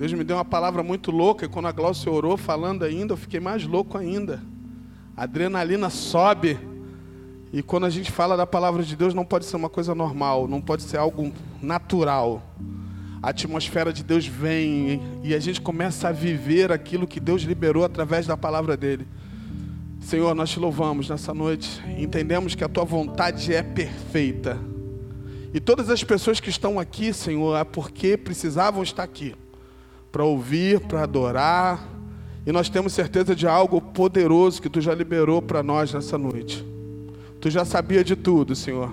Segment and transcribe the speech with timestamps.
[0.00, 3.18] Deus me deu uma palavra muito louca e quando a Glaucia orou falando ainda, eu
[3.18, 4.42] fiquei mais louco ainda.
[5.14, 6.58] A adrenalina sobe.
[7.52, 10.48] E quando a gente fala da palavra de Deus, não pode ser uma coisa normal,
[10.48, 12.42] não pode ser algo natural.
[13.22, 17.84] A atmosfera de Deus vem e a gente começa a viver aquilo que Deus liberou
[17.84, 19.06] através da palavra dele.
[20.00, 21.78] Senhor, nós te louvamos nessa noite.
[21.98, 24.58] Entendemos que a tua vontade é perfeita.
[25.52, 29.34] E todas as pessoas que estão aqui, Senhor, é porque precisavam estar aqui
[30.10, 31.88] para ouvir, para adorar.
[32.46, 36.64] E nós temos certeza de algo poderoso que tu já liberou para nós nessa noite.
[37.40, 38.92] Tu já sabia de tudo, Senhor.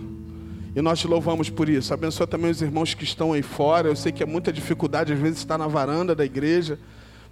[0.76, 1.94] E nós te louvamos por isso.
[1.94, 3.88] Abençoa também os irmãos que estão aí fora.
[3.88, 6.78] Eu sei que é muita dificuldade, às vezes, estar na varanda da igreja,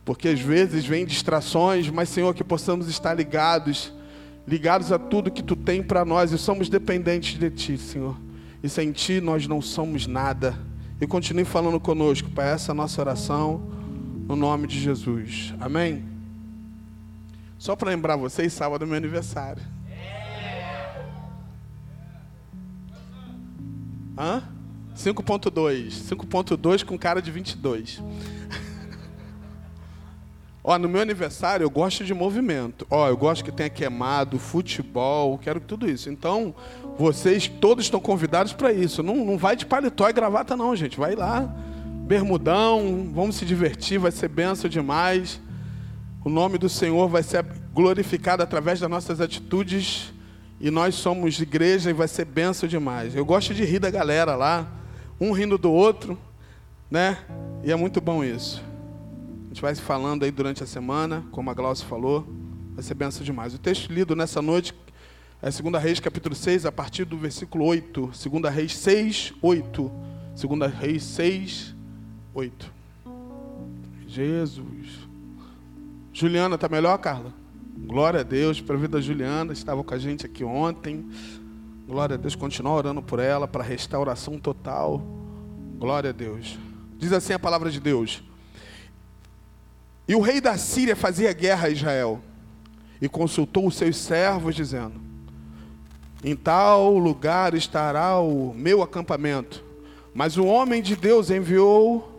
[0.04, 3.94] porque às vezes vem distrações, mas, Senhor, que possamos estar ligados,
[4.48, 8.18] ligados a tudo que tu tem para nós e somos dependentes de ti, Senhor.
[8.64, 10.58] E sem ti nós não somos nada.
[11.00, 13.70] E continue falando conosco, para essa nossa oração,
[14.26, 15.54] no nome de Jesus.
[15.60, 16.04] Amém?
[17.58, 19.62] Só para lembrar vocês, sábado é meu aniversário.
[24.18, 24.44] Hã?
[24.96, 25.90] 5.2.
[25.90, 28.02] 5.2 com cara de 22.
[30.64, 32.88] Ó, no meu aniversário eu gosto de movimento.
[32.90, 36.10] Ó, eu gosto que tenha queimado, futebol, quero tudo isso.
[36.10, 36.56] Então,
[36.98, 39.04] vocês todos estão convidados para isso.
[39.04, 40.98] Não, não vai de paletó e gravata não, gente.
[40.98, 41.54] Vai lá,
[42.06, 45.42] bermudão, vamos se divertir, vai ser benção demais.
[46.24, 50.14] O nome do Senhor vai ser glorificado através das nossas atitudes.
[50.60, 53.16] E nós somos igreja e vai ser benção demais.
[53.16, 54.68] Eu gosto de rir da galera lá,
[55.20, 56.18] um rindo do outro,
[56.90, 57.18] né?
[57.64, 58.64] E é muito bom isso
[59.56, 62.28] gente vai se falando aí durante a semana, como a Glaucia falou.
[62.74, 63.54] Vai ser benção demais.
[63.54, 64.74] O texto lido nessa noite
[65.42, 68.12] é 2 Reis, capítulo 6, a partir do versículo 8.
[68.30, 69.92] 2 Reis 6, 8.
[70.42, 71.75] 2 Reis 6,
[72.36, 72.70] 8.
[74.06, 75.08] Jesus.
[76.12, 77.34] Juliana, tá melhor, Carla?
[77.78, 81.10] Glória a Deus para a vida da Juliana, estava com a gente aqui ontem.
[81.88, 85.02] Glória a Deus, continua orando por ela, para restauração total.
[85.78, 86.60] Glória a Deus.
[86.98, 88.22] Diz assim a palavra de Deus.
[90.06, 92.20] E o rei da Síria fazia guerra a Israel
[93.02, 95.00] e consultou os seus servos, dizendo:
[96.22, 99.64] Em tal lugar estará o meu acampamento.
[100.14, 102.15] Mas o homem de Deus enviou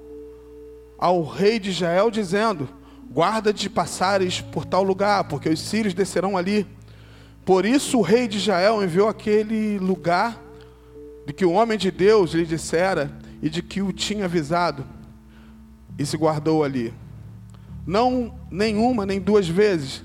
[0.98, 2.68] ao rei de Israel, dizendo:
[3.10, 6.66] Guarda de passares por tal lugar, porque os sírios descerão ali.
[7.44, 10.42] Por isso o rei de Israel enviou aquele lugar
[11.26, 14.84] de que o homem de Deus lhe dissera e de que o tinha avisado,
[15.98, 16.92] e se guardou ali
[17.86, 20.02] não nenhuma nem duas vezes.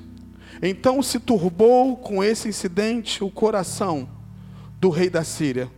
[0.62, 4.08] Então se turbou com esse incidente o coração
[4.80, 5.70] do rei da Síria.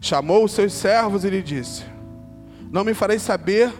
[0.00, 1.82] Chamou os seus servos e lhe disse:
[2.70, 3.72] Não me farei saber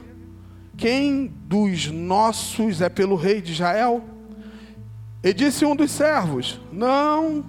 [0.80, 4.02] quem dos nossos é pelo rei de Israel?
[5.22, 7.44] E disse um dos servos: Não,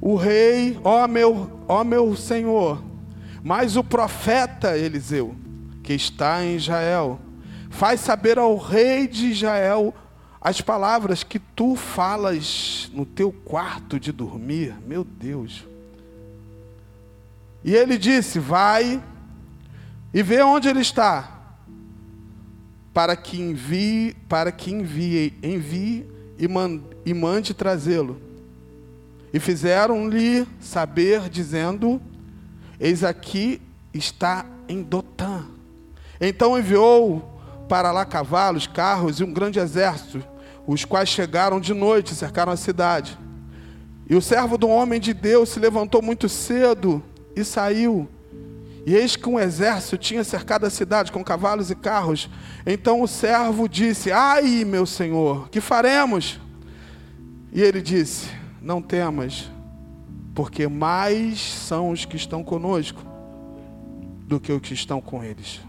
[0.00, 2.82] o rei, ó meu, ó meu senhor,
[3.42, 5.34] mas o profeta Eliseu,
[5.82, 7.20] que está em Israel,
[7.74, 9.92] Faz saber ao rei de Israel
[10.40, 14.76] as palavras que tu falas no teu quarto de dormir.
[14.86, 15.66] Meu Deus.
[17.64, 19.02] E ele disse: Vai
[20.12, 21.33] e vê onde ele está,
[22.94, 26.06] para que envie, para que envie, envie
[26.38, 28.16] e mande, e mande trazê-lo.
[29.32, 32.00] E fizeram-lhe saber, dizendo:
[32.78, 33.60] Eis aqui
[33.92, 35.44] está em Dotã.
[36.20, 37.34] Então enviou
[37.68, 40.22] para lá cavalos, carros e um grande exército,
[40.64, 43.18] os quais chegaram de noite e cercaram a cidade.
[44.08, 47.02] E o servo do homem de Deus se levantou muito cedo
[47.34, 48.08] e saiu.
[48.86, 52.28] E eis que um exército tinha cercado a cidade com cavalos e carros.
[52.66, 56.38] Então o servo disse: Ai, meu senhor, que faremos?
[57.52, 58.28] E ele disse:
[58.60, 59.50] Não temas,
[60.34, 63.02] porque mais são os que estão conosco
[64.26, 65.60] do que os que estão com eles.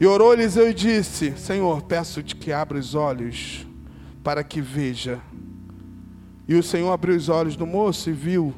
[0.00, 3.66] E orou Eliseu e disse: Senhor, peço-te que abra os olhos
[4.24, 5.20] para que veja.
[6.48, 8.54] E o Senhor abriu os olhos do moço e viu.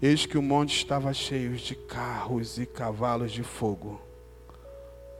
[0.00, 4.00] Eis que o monte estava cheio de carros e cavalos de fogo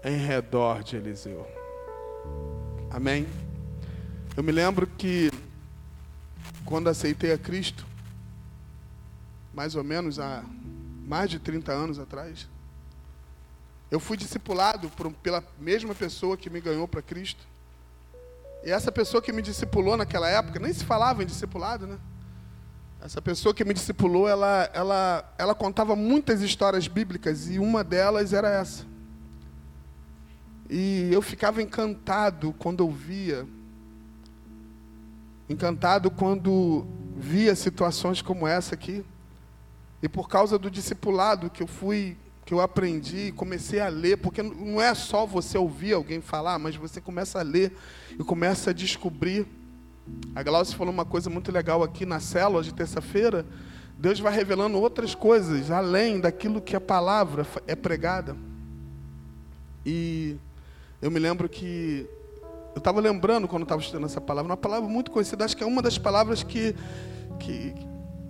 [0.04, 1.44] em redor de Eliseu.
[2.88, 3.26] Amém?
[4.36, 5.32] Eu me lembro que
[6.64, 7.84] quando aceitei a Cristo,
[9.52, 10.44] mais ou menos há
[11.04, 12.48] mais de 30 anos atrás,
[13.90, 17.44] eu fui discipulado por, pela mesma pessoa que me ganhou para Cristo.
[18.62, 21.98] E essa pessoa que me discipulou naquela época, nem se falava em discipulado, né?
[23.00, 28.32] Essa pessoa que me discipulou, ela, ela, ela contava muitas histórias bíblicas e uma delas
[28.32, 28.84] era essa.
[30.68, 33.46] E eu ficava encantado quando eu via,
[35.48, 36.86] encantado quando
[37.16, 39.04] via situações como essa aqui.
[40.02, 44.42] E por causa do discipulado que eu fui, que eu aprendi, comecei a ler, porque
[44.42, 47.76] não é só você ouvir alguém falar, mas você começa a ler
[48.10, 49.46] e começa a descobrir.
[50.34, 53.44] A Glaucia falou uma coisa muito legal aqui na célula de terça-feira.
[53.98, 58.36] Deus vai revelando outras coisas além daquilo que a palavra é pregada.
[59.84, 60.36] E
[61.02, 62.08] eu me lembro que
[62.74, 65.66] eu estava lembrando quando estava estudando essa palavra, uma palavra muito conhecida, acho que é
[65.66, 66.76] uma das palavras que,
[67.40, 67.74] que,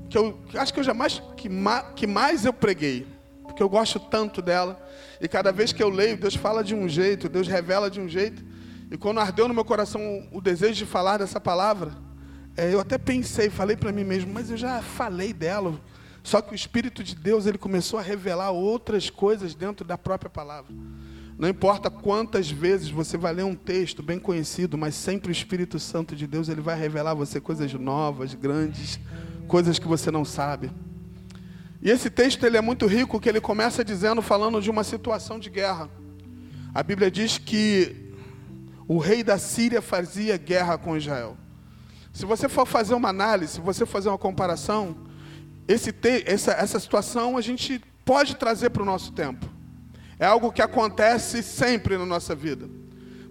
[0.08, 1.50] que eu acho que eu jamais que,
[1.94, 3.06] que mais eu preguei,
[3.42, 4.80] porque eu gosto tanto dela.
[5.20, 8.08] E cada vez que eu leio, Deus fala de um jeito, Deus revela de um
[8.08, 8.42] jeito.
[8.90, 11.92] E quando ardeu no meu coração o desejo de falar dessa palavra,
[12.56, 15.78] é, eu até pensei, falei para mim mesmo, mas eu já falei dela.
[16.22, 20.30] Só que o Espírito de Deus ele começou a revelar outras coisas dentro da própria
[20.30, 20.74] palavra.
[21.38, 25.78] Não importa quantas vezes você vai ler um texto bem conhecido, mas sempre o Espírito
[25.78, 28.98] Santo de Deus ele vai revelar a você coisas novas, grandes,
[29.46, 30.70] coisas que você não sabe.
[31.80, 35.38] E esse texto ele é muito rico, que ele começa dizendo, falando de uma situação
[35.38, 35.88] de guerra.
[36.74, 38.07] A Bíblia diz que
[38.88, 41.36] o rei da Síria fazia guerra com Israel.
[42.10, 44.96] Se você for fazer uma análise, se você fazer uma comparação,
[45.68, 49.46] esse te, essa, essa situação a gente pode trazer para o nosso tempo.
[50.18, 52.68] É algo que acontece sempre na nossa vida.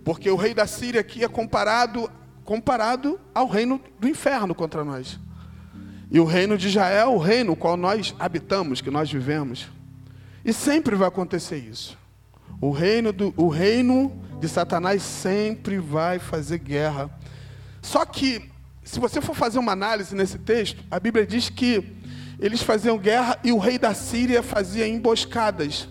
[0.06, 2.10] Porque o rei da Síria aqui é comparado,
[2.46, 5.20] comparado ao reino do inferno contra nós.
[6.10, 9.68] E o reino de Israel, o reino no qual nós habitamos, que nós vivemos.
[10.46, 11.98] E sempre vai acontecer isso.
[12.62, 17.10] O reino, do, o reino de Satanás sempre vai fazer guerra.
[17.82, 18.50] Só que,
[18.84, 21.96] se você for fazer uma análise nesse texto, a Bíblia diz que
[22.40, 25.88] eles faziam guerra e o rei da Síria fazia emboscadas.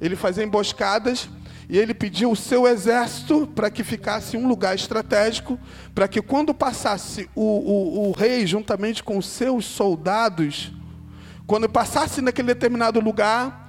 [0.00, 1.28] Ele fazia emboscadas
[1.68, 5.58] e ele pediu o seu exército para que ficasse em um lugar estratégico,
[5.94, 10.72] para que quando passasse o, o, o, rei juntamente com seus soldados,
[11.46, 13.68] quando passasse naquele determinado lugar,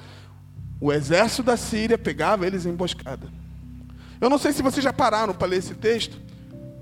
[0.80, 3.39] o exército da Síria pegava eles em emboscada.
[4.22, 6.20] Eu não sei se vocês já pararam para ler esse texto.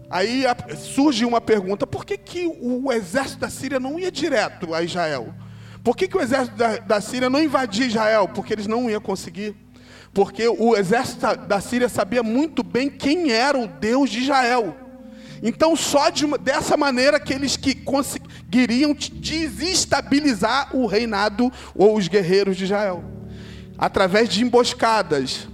[0.09, 0.43] Aí
[0.77, 5.33] surge uma pergunta: por que, que o exército da Síria não ia direto a Israel?
[5.83, 8.27] Por que, que o exército da, da Síria não invadia Israel?
[8.27, 9.55] Porque eles não iam conseguir.
[10.13, 14.75] Porque o exército da Síria sabia muito bem quem era o Deus de Israel.
[15.43, 22.07] Então, só de uma, dessa maneira que eles que conseguiriam desestabilizar o reinado ou os
[22.07, 23.03] guerreiros de Israel.
[23.77, 25.47] Através de emboscadas.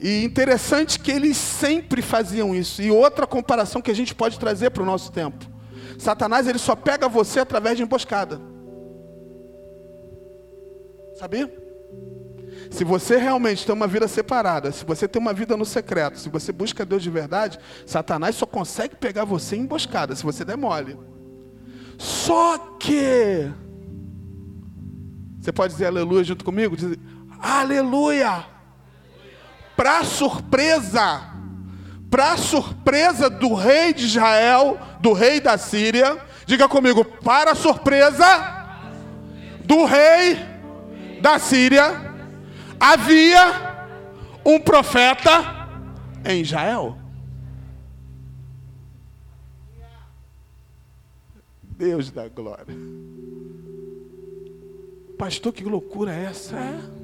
[0.00, 2.80] E interessante que eles sempre faziam isso.
[2.80, 5.44] E outra comparação que a gente pode trazer para o nosso tempo.
[5.98, 8.40] Satanás ele só pega você através de emboscada.
[11.18, 11.52] Sabia?
[12.70, 16.30] Se você realmente tem uma vida separada, se você tem uma vida no secreto, se
[16.30, 20.56] você busca Deus de verdade, Satanás só consegue pegar você em emboscada, se você der
[20.56, 20.96] mole.
[21.98, 23.50] Só que.
[25.38, 26.74] Você pode dizer aleluia junto comigo?
[26.76, 26.96] Diz,
[27.38, 28.59] aleluia!
[29.76, 31.22] Para surpresa,
[32.10, 38.26] para surpresa do rei de Israel, do rei da Síria, diga comigo, para surpresa
[39.64, 40.36] do rei
[41.20, 41.92] da Síria,
[42.78, 43.70] havia
[44.44, 45.68] um profeta
[46.24, 46.98] em Israel.
[51.62, 52.76] Deus da glória.
[55.16, 56.56] Pastor, que loucura é essa?
[56.56, 56.99] É.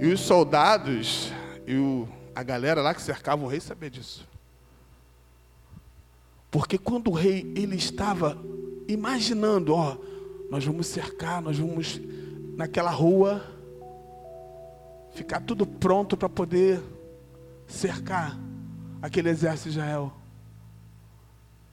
[0.00, 1.32] E os soldados
[1.66, 4.26] e o, a galera lá que cercava o rei sabia disso.
[6.50, 8.38] Porque quando o rei ele estava
[8.86, 9.96] imaginando, ó,
[10.50, 12.00] nós vamos cercar, nós vamos
[12.56, 13.44] naquela rua
[15.12, 16.80] ficar tudo pronto para poder
[17.66, 18.38] cercar
[19.02, 20.12] aquele exército de Israel.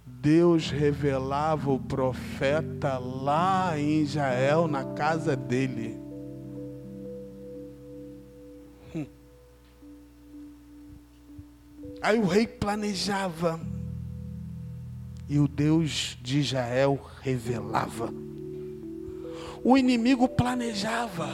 [0.06, 6.05] Deus revelava o profeta lá em Israel, na casa dele.
[12.06, 13.60] Aí o rei planejava,
[15.28, 18.14] e o Deus de Israel revelava.
[19.64, 21.28] O inimigo planejava.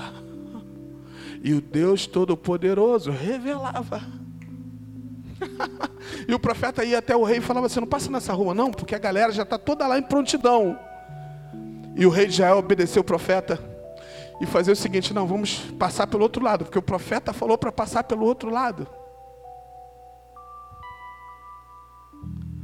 [1.44, 4.02] E o Deus Todo-Poderoso revelava.
[6.26, 8.72] e o profeta ia até o rei e falava assim: não passa nessa rua, não,
[8.72, 10.80] porque a galera já está toda lá em prontidão.
[11.98, 13.60] E o rei de Israel obedeceu o profeta
[14.40, 17.74] e fazia o seguinte: não, vamos passar pelo outro lado, porque o profeta falou para
[17.74, 18.88] passar pelo outro lado.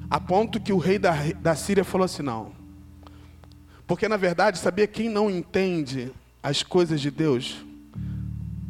[0.10, 2.52] A ponto que o rei da, da Síria falou assim: não,
[3.86, 6.12] porque na verdade, sabia quem não entende
[6.42, 7.66] as coisas de Deus?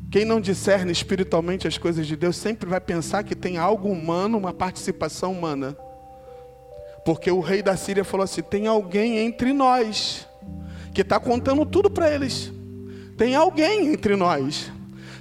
[0.10, 4.38] Quem não discerne espiritualmente as coisas de Deus sempre vai pensar que tem algo humano,
[4.38, 5.77] uma participação humana.
[7.03, 10.27] Porque o rei da Síria falou assim: tem alguém entre nós
[10.94, 12.51] que está contando tudo para eles.
[13.17, 14.72] Tem alguém entre nós.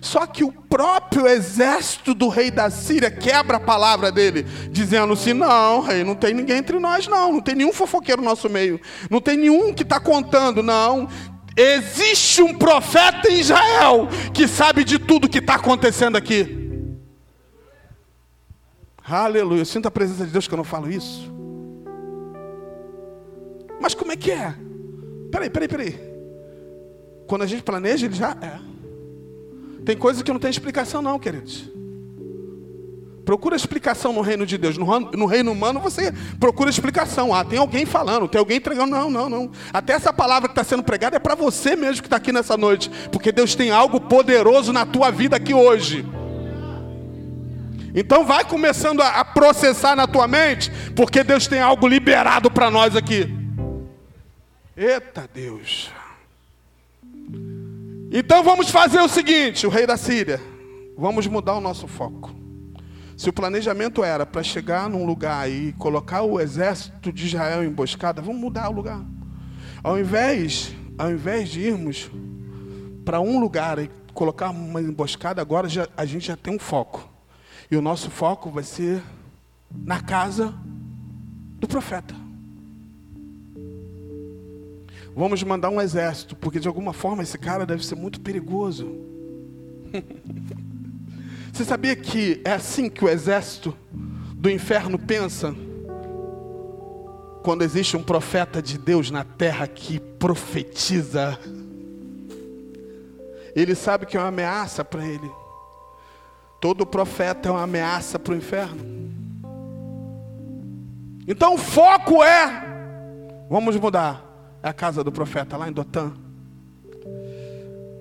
[0.07, 5.33] Só que o próprio exército do rei da Síria quebra a palavra dele, dizendo assim:
[5.33, 7.33] não, rei, não tem ninguém entre nós, não.
[7.33, 8.81] Não tem nenhum fofoqueiro no nosso meio.
[9.11, 11.09] Não tem nenhum que está contando, não.
[11.57, 16.57] Existe um profeta em Israel que sabe de tudo que está acontecendo aqui.
[19.05, 19.63] Aleluia.
[19.63, 21.33] Eu sinto a presença de Deus que eu não falo isso.
[23.81, 24.55] Mas como é que é?
[25.33, 26.01] Peraí, peraí, peraí.
[27.27, 28.76] Quando a gente planeja, ele já é.
[29.87, 31.71] Tem coisas que não tem explicação, não, queridos.
[33.25, 34.77] Procura explicação no reino de Deus.
[34.77, 37.33] No, no, reino humano você procura explicação.
[37.33, 38.91] Ah, tem alguém falando, tem alguém entregando.
[38.91, 39.51] Não, não, não.
[39.73, 42.57] Até essa palavra que está sendo pregada é para você mesmo que está aqui nessa
[42.57, 42.91] noite.
[43.13, 46.05] Porque Deus tem algo poderoso na tua vida aqui hoje.
[47.95, 52.95] Então vai começando a processar na tua mente, porque Deus tem algo liberado para nós
[52.95, 53.33] aqui.
[54.77, 55.91] Eita Deus.
[58.19, 60.41] Então vamos fazer o seguinte, o rei da Síria.
[60.97, 62.35] Vamos mudar o nosso foco.
[63.15, 67.67] Se o planejamento era para chegar num lugar e colocar o exército de Israel em
[67.67, 69.05] emboscada, vamos mudar o lugar.
[69.85, 72.11] Ao invés, ao invés de irmos
[73.05, 77.07] para um lugar e colocar uma emboscada, agora já, a gente já tem um foco.
[77.71, 79.03] E o nosso foco vai ser
[79.71, 80.55] na casa
[81.61, 82.26] do profeta.
[85.17, 88.87] Vamos mandar um exército, porque de alguma forma esse cara deve ser muito perigoso.
[91.51, 93.75] Você sabia que é assim que o exército
[94.35, 95.57] do inferno pensa?
[97.43, 101.39] Quando existe um profeta de Deus na terra que profetiza,
[103.55, 105.31] ele sabe que é uma ameaça para ele.
[106.61, 108.85] Todo profeta é uma ameaça para o inferno.
[111.27, 114.26] Então o foco é: vamos mudar.
[114.67, 116.13] É a casa do profeta lá em Dotã.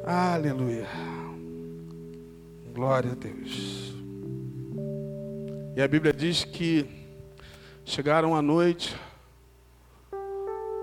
[0.03, 0.87] Aleluia.
[2.73, 3.93] Glória a Deus.
[5.75, 6.89] E a Bíblia diz que
[7.83, 8.99] chegaram à noite.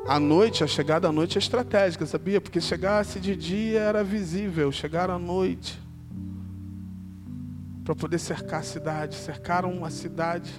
[0.07, 2.41] A noite, a chegada à noite é estratégica, sabia?
[2.41, 5.83] Porque chegasse de dia era visível, chegaram à noite
[7.83, 9.17] para poder cercar a cidade.
[9.17, 10.53] Cercaram a cidade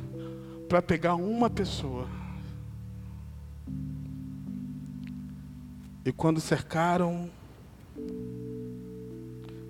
[0.68, 2.23] para pegar uma pessoa.
[6.06, 7.30] E quando cercaram,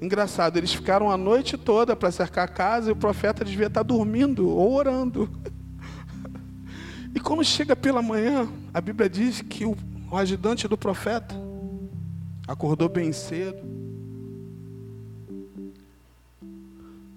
[0.04, 3.84] Engraçado, eles ficaram a noite toda para cercar a casa e o profeta devia estar
[3.84, 5.30] dormindo ou orando.
[7.16, 9.78] E quando chega pela manhã, a Bíblia diz que o,
[10.10, 11.36] o ajudante do profeta
[12.48, 13.60] acordou bem cedo.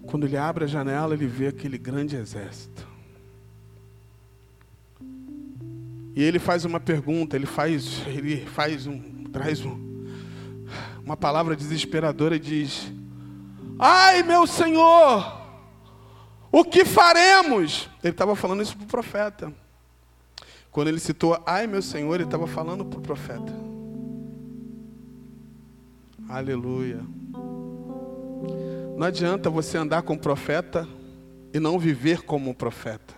[0.03, 2.87] Quando ele abre a janela, ele vê aquele grande exército.
[6.17, 10.07] E ele faz uma pergunta, ele faz, ele faz um, traz um,
[11.05, 12.91] uma palavra desesperadora e diz:
[13.79, 15.41] Ai, meu Senhor,
[16.51, 17.91] o que faremos?
[18.03, 19.53] Ele estava falando isso para o profeta.
[20.71, 23.53] Quando ele citou, ai, meu Senhor, ele estava falando para o profeta.
[26.29, 27.01] Aleluia.
[28.97, 30.89] Não adianta você andar com o profeta
[31.53, 33.15] e não viver como um profeta.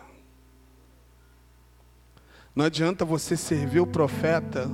[2.59, 4.69] Não adianta você servir o profeta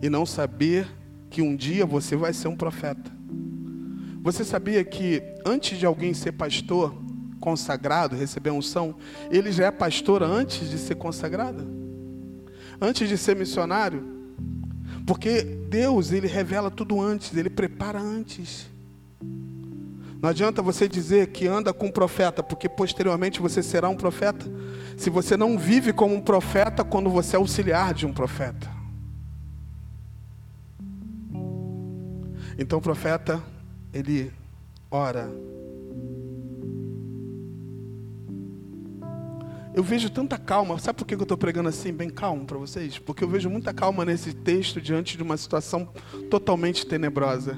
[0.00, 0.86] e não saber
[1.28, 3.10] que um dia você vai ser um profeta.
[4.22, 6.94] Você sabia que antes de alguém ser pastor
[7.40, 8.94] consagrado, receber unção,
[9.28, 11.66] ele já é pastor antes de ser consagrado?
[12.80, 14.30] Antes de ser missionário?
[15.04, 18.70] Porque Deus, ele revela tudo antes, ele prepara antes.
[20.20, 24.44] Não adianta você dizer que anda com um profeta, porque posteriormente você será um profeta,
[24.96, 28.70] se você não vive como um profeta quando você é auxiliar de um profeta.
[32.58, 33.42] Então o profeta,
[33.94, 34.30] ele
[34.90, 35.30] ora.
[39.72, 42.98] Eu vejo tanta calma, sabe por que eu estou pregando assim, bem calmo para vocês?
[42.98, 45.88] Porque eu vejo muita calma nesse texto diante de uma situação
[46.28, 47.56] totalmente tenebrosa.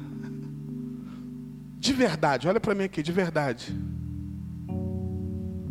[1.82, 3.76] De verdade, olha para mim aqui, de verdade.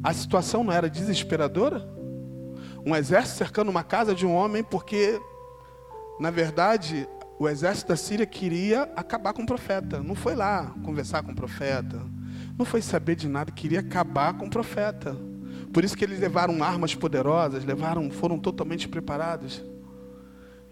[0.04, 1.88] A situação não era desesperadora?
[2.86, 5.18] Um exército cercando uma casa de um homem, porque,
[6.20, 7.08] na verdade,
[7.40, 10.04] o exército da Síria queria acabar com o profeta.
[10.04, 12.02] Não foi lá conversar com o profeta.
[12.60, 15.16] Não foi saber de nada, queria acabar com o profeta.
[15.72, 19.64] Por isso que eles levaram armas poderosas, levaram, foram totalmente preparados.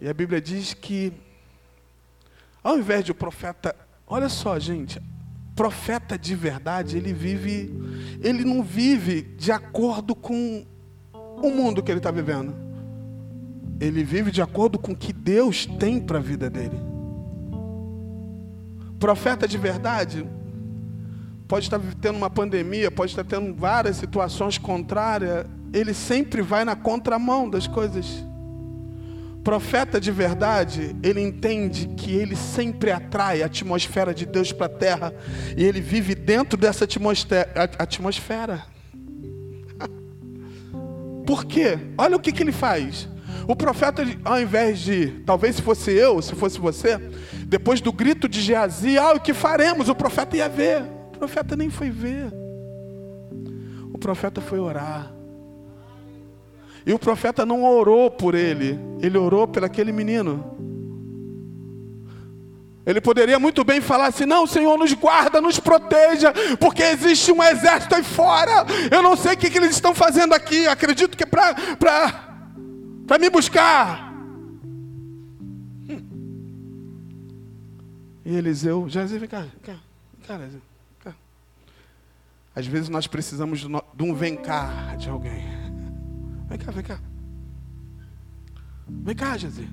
[0.01, 1.13] E a Bíblia diz que
[2.61, 3.73] ao invés de o profeta
[4.11, 4.99] Olha só, gente,
[5.59, 7.69] profeta de verdade, ele vive,
[8.23, 10.65] ele não vive de acordo com
[11.11, 12.55] o mundo que ele está vivendo.
[13.77, 16.79] Ele vive de acordo com o que Deus tem para a vida dele.
[19.01, 20.25] Profeta de verdade
[21.45, 26.77] pode estar tendo uma pandemia, pode estar tendo várias situações contrárias, ele sempre vai na
[26.77, 28.25] contramão das coisas.
[29.49, 34.69] Profeta de verdade, ele entende que ele sempre atrai a atmosfera de Deus para a
[34.69, 35.11] terra
[35.57, 38.63] e ele vive dentro dessa atmosfera.
[41.25, 41.79] Por quê?
[41.97, 43.09] Olha o que, que ele faz.
[43.47, 46.99] O profeta, ao invés de, talvez se fosse eu, se fosse você,
[47.47, 49.89] depois do grito de Geazi, ah, o que faremos?
[49.89, 50.83] O profeta ia ver.
[50.83, 52.31] O profeta nem foi ver.
[53.91, 55.11] O profeta foi orar.
[56.85, 60.57] E o profeta não orou por ele, ele orou por aquele menino.
[62.89, 67.43] Ele poderia muito bem falar assim: não, Senhor, nos guarda, nos proteja, porque existe um
[67.43, 68.65] exército aí fora.
[68.91, 70.65] Eu não sei o que, que eles estão fazendo aqui.
[70.65, 74.09] Acredito que é para me buscar.
[78.25, 80.61] E Eliseu, Jesus, vem cá, vem cá, vem
[81.03, 81.15] cá,
[82.55, 85.58] Às vezes nós precisamos de um vem cá de alguém.
[86.49, 86.99] Vem cá, vem cá.
[88.87, 89.67] Vem cá, Jesus.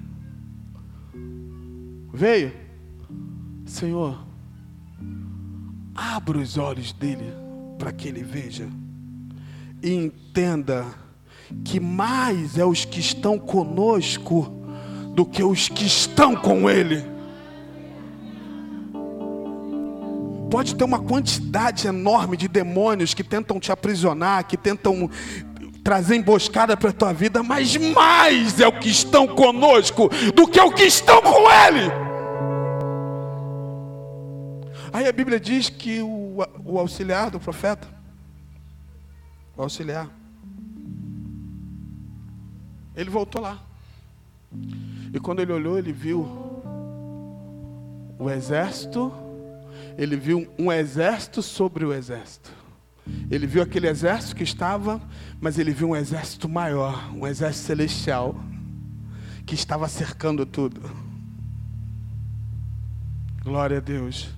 [2.12, 2.52] Veio.
[3.64, 4.24] Senhor,
[5.94, 7.32] abra os olhos dele
[7.78, 8.68] para que ele veja
[9.82, 10.86] e entenda
[11.64, 14.52] que mais é os que estão conosco
[15.14, 17.02] do que os que estão com ele.
[20.50, 25.10] Pode ter uma quantidade enorme de demônios que tentam te aprisionar, que tentam
[25.86, 30.58] trazer emboscada para a tua vida, mas mais é o que estão conosco do que
[30.58, 31.88] o que estão com Ele.
[34.92, 37.86] Aí a Bíblia diz que o, o auxiliar do profeta,
[39.56, 40.10] o auxiliar,
[42.96, 43.62] ele voltou lá.
[45.14, 46.26] E quando ele olhou, ele viu
[48.18, 49.12] o exército,
[49.96, 52.55] ele viu um exército sobre o exército.
[53.30, 55.00] Ele viu aquele exército que estava,
[55.40, 58.36] mas ele viu um exército maior, um exército celestial,
[59.44, 60.80] que estava cercando tudo.
[63.42, 64.28] Glória a Deus.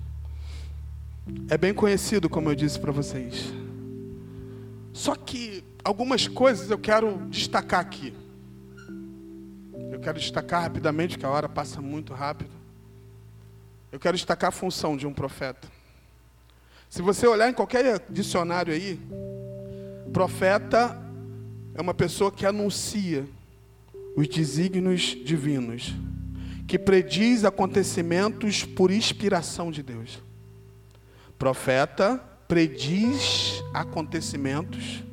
[1.49, 3.51] É bem conhecido, como eu disse para vocês.
[4.93, 8.13] Só que algumas coisas eu quero destacar aqui.
[9.91, 12.51] Eu quero destacar rapidamente, que a hora passa muito rápido.
[13.91, 15.67] Eu quero destacar a função de um profeta.
[16.89, 18.99] Se você olhar em qualquer dicionário aí,
[20.11, 20.99] profeta
[21.75, 23.27] é uma pessoa que anuncia
[24.17, 25.93] os desígnios divinos,
[26.67, 30.19] que prediz acontecimentos por inspiração de Deus.
[31.37, 35.03] Profeta prediz acontecimentos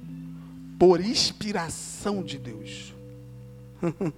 [0.78, 2.94] por inspiração de Deus.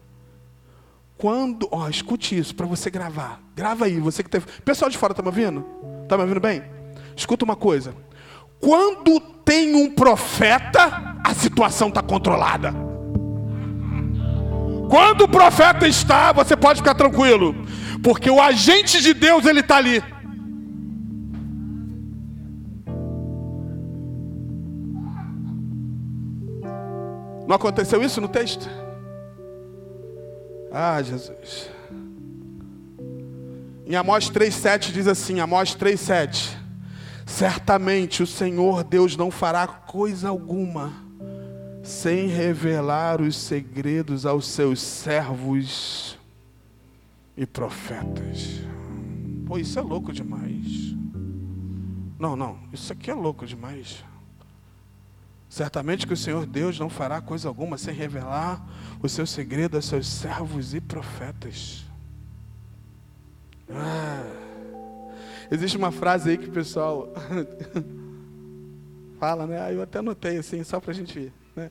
[1.19, 3.43] Quando, ó, escute isso para você gravar.
[3.57, 4.47] Grava aí, você que teve.
[4.65, 5.67] Pessoal de fora tá me ouvindo?
[6.09, 6.78] Tá me ouvindo bem?
[7.19, 7.97] Escuta uma coisa.
[8.61, 12.73] Quando tem um profeta, a situação está controlada.
[14.89, 17.57] Quando o profeta está, você pode ficar tranquilo,
[18.05, 20.01] porque o agente de Deus ele está ali.
[27.49, 28.71] Não aconteceu isso no texto?
[30.71, 31.69] Ah, Jesus.
[33.85, 36.58] Em Amós 3,7 diz assim: Amós 3,7.
[37.29, 40.91] Certamente o Senhor Deus não fará coisa alguma
[41.83, 46.19] sem revelar os segredos aos seus servos
[47.37, 48.63] e profetas.
[49.47, 50.97] Pô, isso é louco demais.
[52.19, 54.03] Não, não, isso aqui é louco demais.
[55.51, 58.67] Certamente que o Senhor Deus não fará coisa alguma sem revelar
[59.03, 61.85] o seu segredo aos seus servos e profetas.
[63.71, 64.48] Ah.
[65.51, 67.13] Existe uma frase aí que o pessoal
[69.19, 69.75] fala, né?
[69.75, 71.33] Eu até anotei assim, só para a gente ver.
[71.57, 71.71] Né?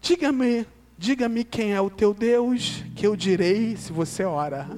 [0.00, 4.68] Diga-me, diga-me quem é o teu Deus, que eu direi se você ora.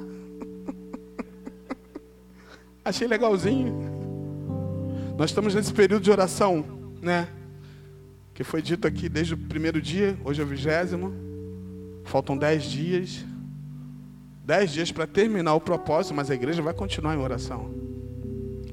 [2.83, 3.99] Achei legalzinho.
[5.19, 6.65] Nós estamos nesse período de oração,
[7.03, 7.29] né?
[8.33, 11.13] Que foi dito aqui desde o primeiro dia, hoje é o vigésimo.
[12.05, 13.27] Faltam dez dias.
[14.49, 17.71] Dez dias para terminar o propósito, mas a igreja vai continuar em oração.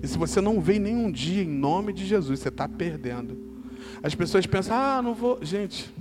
[0.02, 3.38] E se você não vem nenhum dia em nome de Jesus, você está perdendo.
[4.02, 5.38] As pessoas pensam, ah, não vou.
[5.44, 5.94] Gente,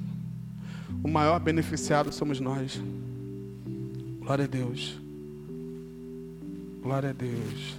[1.03, 2.81] o maior beneficiado somos nós.
[4.21, 4.97] Glória a Deus.
[6.81, 7.77] Glória a Deus.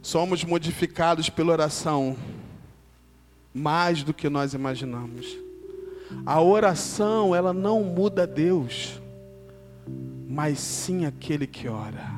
[0.00, 2.16] Somos modificados pela oração
[3.52, 5.36] mais do que nós imaginamos.
[6.24, 8.98] A oração, ela não muda Deus,
[10.38, 12.12] mas sim aquele que ora.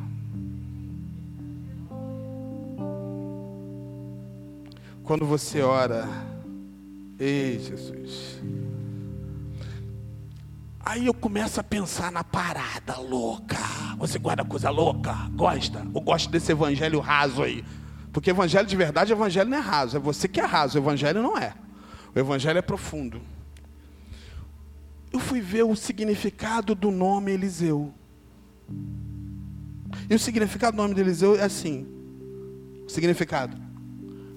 [5.03, 6.07] Quando você ora,
[7.19, 8.39] ei Jesus.
[10.81, 13.57] Aí eu começo a pensar na parada louca.
[13.97, 15.15] Você guarda coisa louca?
[15.31, 15.83] Gosta?
[15.95, 17.65] Ou gosta desse evangelho raso aí?
[18.13, 19.97] Porque evangelho de verdade, evangelho não é raso.
[19.97, 21.55] É você que é raso, o evangelho não é.
[22.15, 23.19] O evangelho é profundo.
[25.11, 27.95] Eu fui ver o significado do nome Eliseu.
[30.09, 31.87] E o significado do nome de Eliseu é assim:
[32.89, 33.57] significado,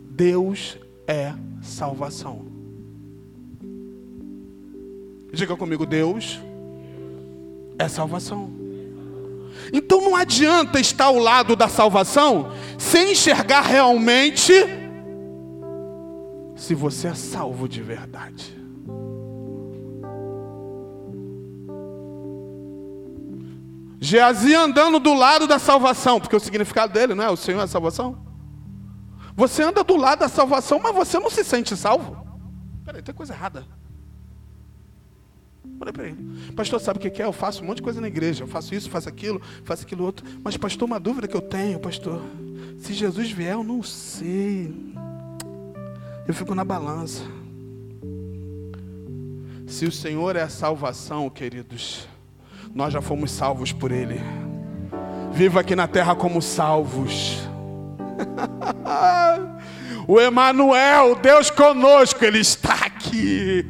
[0.09, 2.45] Deus é salvação.
[5.31, 6.39] Diga comigo, Deus
[7.79, 8.51] é salvação.
[9.71, 14.53] Então não adianta estar ao lado da salvação sem enxergar realmente
[16.55, 18.62] se você é salvo de verdade.
[24.13, 27.63] Geazi andando do lado da salvação, porque o significado dele não é o Senhor é
[27.63, 28.23] a salvação.
[29.35, 32.23] Você anda do lado da salvação, mas você não se sente salvo.
[32.85, 33.65] Peraí, tem coisa errada.
[35.79, 37.25] Falei para ele, pastor, sabe o que é?
[37.25, 40.03] Eu faço um monte de coisa na igreja, eu faço isso, faço aquilo, faço aquilo
[40.03, 40.23] outro.
[40.43, 42.21] Mas, pastor, uma dúvida que eu tenho, pastor,
[42.77, 44.71] se Jesus vier, eu não sei.
[46.27, 47.23] Eu fico na balança.
[49.65, 52.07] Se o Senhor é a salvação, queridos,
[52.73, 54.19] nós já fomos salvos por Ele.
[55.31, 57.37] Viva aqui na terra como salvos.
[60.07, 63.65] o Emanuel, Deus conosco, Ele está aqui.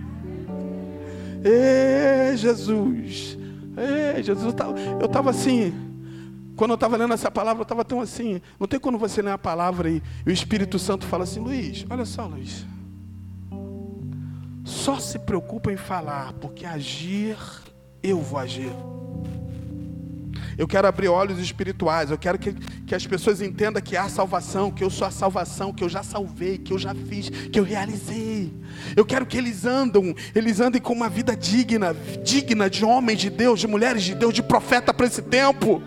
[1.43, 3.37] Ei, Jesus.
[4.15, 4.53] Ei, Jesus.
[4.99, 5.73] Eu estava assim.
[6.55, 8.41] Quando eu estava lendo essa palavra, eu estava tão assim.
[8.59, 11.85] Não tem quando você lê a palavra e, e o Espírito Santo fala assim: Luiz,
[11.89, 12.65] olha só, Luiz.
[14.63, 17.37] Só se preocupa em falar, porque agir,
[18.03, 18.71] eu vou agir.
[20.57, 22.11] Eu quero abrir olhos espirituais.
[22.11, 25.73] Eu quero que, que as pessoas entendam que há salvação, que eu sou a salvação,
[25.73, 28.53] que eu já salvei, que eu já fiz, que eu realizei.
[28.95, 33.29] Eu quero que eles andam, eles andem com uma vida digna, digna de homens de
[33.29, 35.81] Deus, de mulheres de Deus, de profeta para esse tempo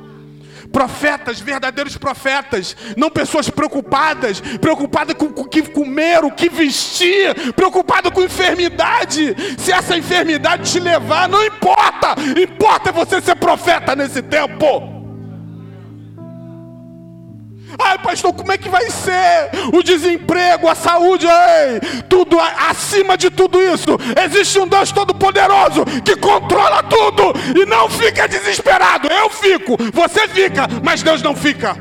[0.73, 8.11] profetas, verdadeiros profetas, não pessoas preocupadas, preocupadas com o que comer, o que vestir, preocupada
[8.11, 9.35] com enfermidade.
[9.59, 14.96] Se essa enfermidade te levar, não importa, importa você ser profeta nesse tempo.
[17.79, 21.27] Ai, pastor, como é que vai ser o desemprego, a saúde?
[21.27, 27.89] Ei, tudo acima de tudo isso, existe um Deus todo-poderoso que controla tudo e não
[27.89, 29.09] fica desesperado.
[29.09, 31.77] Eu fico, você fica, mas Deus não fica.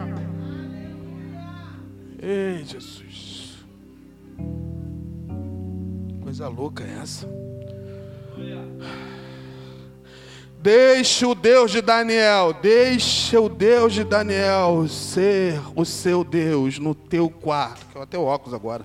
[2.21, 3.65] Ei, Jesus.
[6.21, 7.34] Coisa louca é essa?
[10.65, 16.95] Deixe o Deus de Daniel, deixe o Deus de Daniel ser o seu Deus no
[16.95, 17.85] teu quarto.
[17.85, 18.83] Que eu até o óculos agora.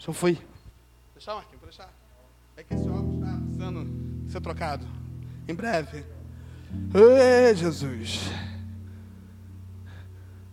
[0.00, 0.36] Só foi.
[1.14, 1.88] Deixar, Marquinhos, deixar.
[2.56, 4.84] É que esse óculos está precisando ser trocado.
[5.46, 6.04] Em breve.
[6.92, 8.22] Ei, Jesus.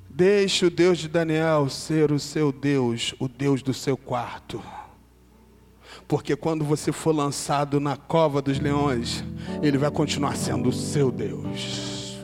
[0.07, 4.61] Deixe o Deus de Daniel ser o seu Deus, o Deus do seu quarto.
[6.09, 9.23] Porque quando você for lançado na cova dos leões,
[9.61, 12.17] ele vai continuar sendo o seu Deus.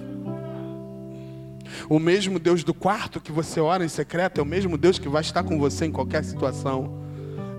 [1.87, 5.07] O mesmo Deus do quarto que você ora em secreto é o mesmo Deus que
[5.07, 6.99] vai estar com você em qualquer situação.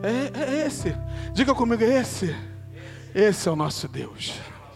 [0.03, 0.97] É, é esse.
[1.33, 2.35] Diga comigo, é esse.
[3.15, 4.35] Esse é o nosso Deus.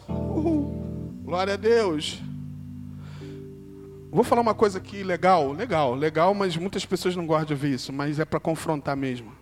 [0.09, 1.21] Uhul.
[1.25, 2.23] Glória a Deus.
[4.13, 7.75] Vou falar uma coisa aqui legal, legal, legal, mas muitas pessoas não gostam de ouvir
[7.75, 9.33] isso, mas é para confrontar mesmo.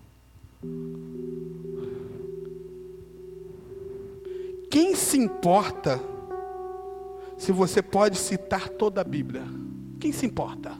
[4.70, 6.00] Quem se importa
[7.37, 9.44] se você pode citar toda a Bíblia?
[9.98, 10.72] Quem se importa?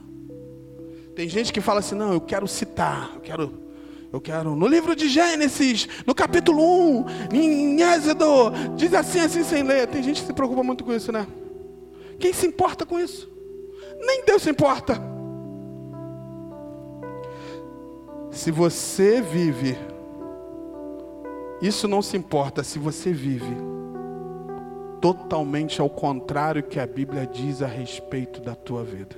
[1.15, 3.69] Tem gente que fala assim: não, eu quero citar, eu quero.
[4.11, 9.63] Eu quero, no livro de Gênesis, no capítulo 1, em Êxodo, diz assim, assim, sem
[9.63, 9.87] ler.
[9.87, 11.27] Tem gente que se preocupa muito com isso, né?
[12.19, 13.31] Quem se importa com isso?
[14.01, 14.99] Nem Deus se importa.
[18.31, 19.77] Se você vive,
[21.61, 23.78] isso não se importa se você vive
[25.01, 29.17] totalmente ao contrário que a Bíblia diz a respeito da tua vida.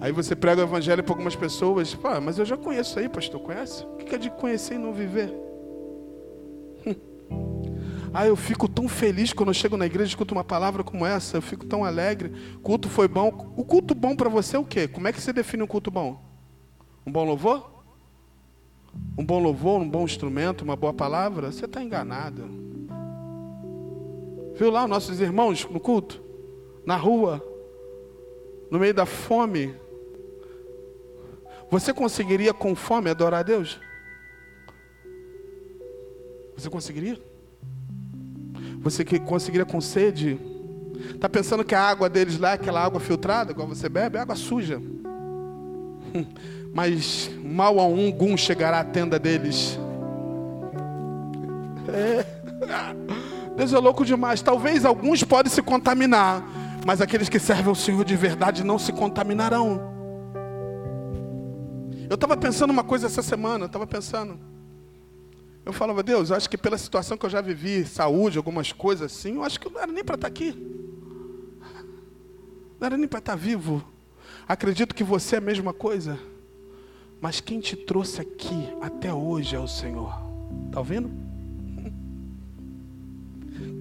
[0.00, 3.40] Aí você prega o evangelho para algumas pessoas, Pô, mas eu já conheço aí, pastor,
[3.40, 3.84] conhece?
[3.84, 5.32] O que é de conhecer e não viver?
[8.12, 11.04] Ah, eu fico tão feliz quando eu chego na igreja e escuto uma palavra como
[11.04, 11.36] essa.
[11.36, 12.32] Eu fico tão alegre.
[12.56, 13.52] O culto foi bom.
[13.56, 14.88] O culto bom para você é o quê?
[14.88, 16.18] Como é que você define um culto bom?
[17.06, 17.77] Um bom louvor?
[19.16, 21.50] Um bom louvor, um bom instrumento, uma boa palavra?
[21.50, 22.48] Você está enganado.
[24.54, 26.22] Viu lá os nossos irmãos no culto?
[26.84, 27.44] Na rua?
[28.70, 29.74] No meio da fome?
[31.70, 33.78] Você conseguiria com fome adorar a Deus?
[36.56, 37.20] Você conseguiria?
[38.80, 40.40] Você que conseguiria com sede?
[41.14, 44.16] Está pensando que a água deles lá é aquela água filtrada, igual você bebe?
[44.16, 44.80] É água suja.
[46.72, 49.78] Mas mal a algum chegará à tenda deles.
[51.88, 52.24] É.
[53.56, 54.40] Deus é louco demais.
[54.40, 56.44] Talvez alguns podem se contaminar,
[56.86, 59.96] mas aqueles que servem ao Senhor de verdade não se contaminarão.
[62.08, 64.38] Eu estava pensando uma coisa essa semana, eu estava pensando.
[65.66, 69.12] Eu falava, Deus, eu acho que pela situação que eu já vivi, saúde, algumas coisas
[69.12, 70.56] assim, eu acho que não era nem para estar tá aqui.
[72.80, 73.84] Não era nem para estar tá vivo.
[74.46, 76.18] Acredito que você é a mesma coisa.
[77.20, 80.12] Mas quem te trouxe aqui até hoje é o Senhor.
[80.66, 81.10] Está ouvindo?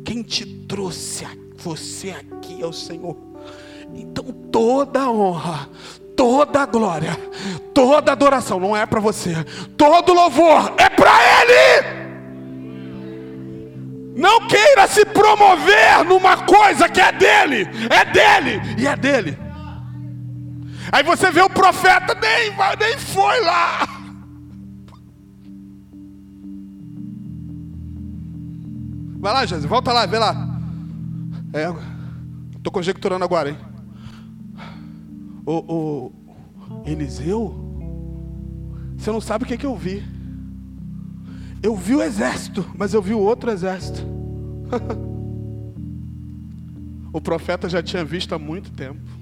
[0.04, 1.26] Quem te trouxe
[1.58, 3.16] você aqui é o Senhor.
[3.94, 5.70] Então toda honra,
[6.16, 7.16] toda glória,
[7.74, 9.34] toda adoração não é para você,
[9.78, 11.98] todo louvor é para Ele.
[14.16, 19.47] Não queira se promover numa coisa que é dele, é dele e é dele.
[20.92, 23.88] Aí você vê o profeta, nem, nem foi lá.
[29.20, 30.60] Vai lá, Jesus, volta lá, vê lá.
[31.54, 31.68] É,
[32.56, 33.58] estou conjecturando agora, hein?
[35.46, 36.12] O, o
[36.86, 37.56] Eliseu,
[38.98, 40.04] você não sabe o que, é que eu vi.
[41.64, 44.06] Eu vi o exército, mas eu vi o outro exército.
[47.12, 49.17] o profeta já tinha visto há muito tempo.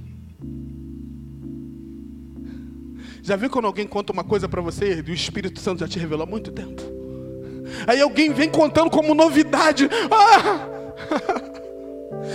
[3.25, 5.97] Já viu quando alguém conta uma coisa para você e o Espírito Santo já te
[5.97, 6.79] revelou há muito tempo?
[7.87, 9.89] Aí alguém vem contando como novidade.
[10.11, 10.75] Ah!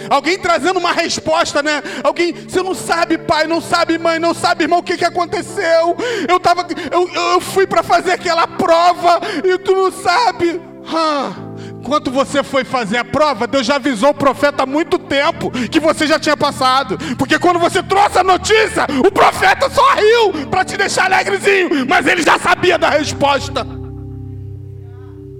[0.08, 1.82] Alguém trazendo uma resposta, né?
[2.02, 5.96] Alguém, você não sabe, pai, não sabe, mãe, não sabe, irmão, o que, que aconteceu?
[6.28, 10.60] Eu tava, eu, eu fui para fazer aquela prova e tu não sabe.
[10.60, 11.49] Hum.
[11.84, 15.80] Quando você foi fazer a prova, Deus já avisou o profeta há muito tempo que
[15.80, 16.98] você já tinha passado.
[17.16, 22.06] Porque quando você trouxe a notícia, o profeta só riu para te deixar alegrezinho, mas
[22.06, 23.66] ele já sabia da resposta.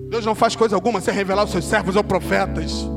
[0.09, 2.73] Deus não faz coisa alguma sem revelar os seus servos ou profetas.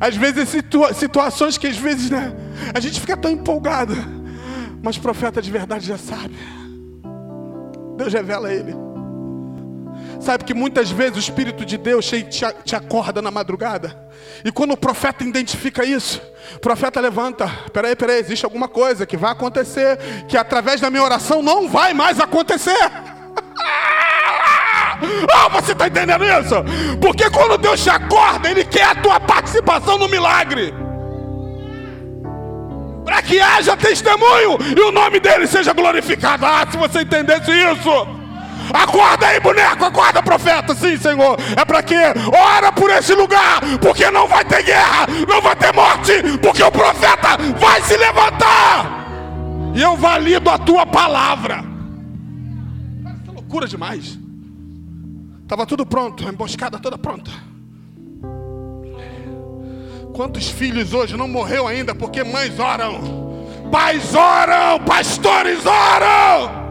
[0.00, 2.34] Às vezes situa situações que às vezes né,
[2.74, 3.94] a gente fica tão empolgado,
[4.82, 6.34] mas profeta de verdade já sabe.
[7.96, 8.74] Deus revela ele.
[10.20, 13.96] Sabe que muitas vezes o Espírito de Deus te, acorda na madrugada.
[14.44, 16.20] E quando o profeta identifica isso,
[16.56, 17.48] o profeta levanta.
[17.72, 19.98] Peraí, peraí, existe alguma coisa que vai acontecer,
[20.28, 22.78] que através da minha oração não vai mais acontecer.
[25.34, 26.54] Ah, você está entendendo isso?
[27.00, 30.72] Porque quando Deus te acorda, Ele quer a tua participação no milagre.
[33.04, 36.46] Para que haja testemunho e o nome dele seja glorificado.
[36.46, 38.13] Ah, se você entendesse isso.
[38.72, 40.74] Acorda aí, boneco, acorda, profeta.
[40.74, 41.36] Sim, Senhor.
[41.56, 42.02] É para quê?
[42.32, 46.70] Ora por esse lugar, porque não vai ter guerra, não vai ter morte, porque o
[46.70, 49.04] profeta vai se levantar.
[49.74, 51.64] E eu valido a tua palavra.
[53.22, 54.18] Isso é loucura demais.
[55.42, 57.30] Estava tudo pronto, a emboscada toda pronta.
[60.14, 66.63] Quantos filhos hoje não morreu ainda porque mães oram, pais oram, pastores oram.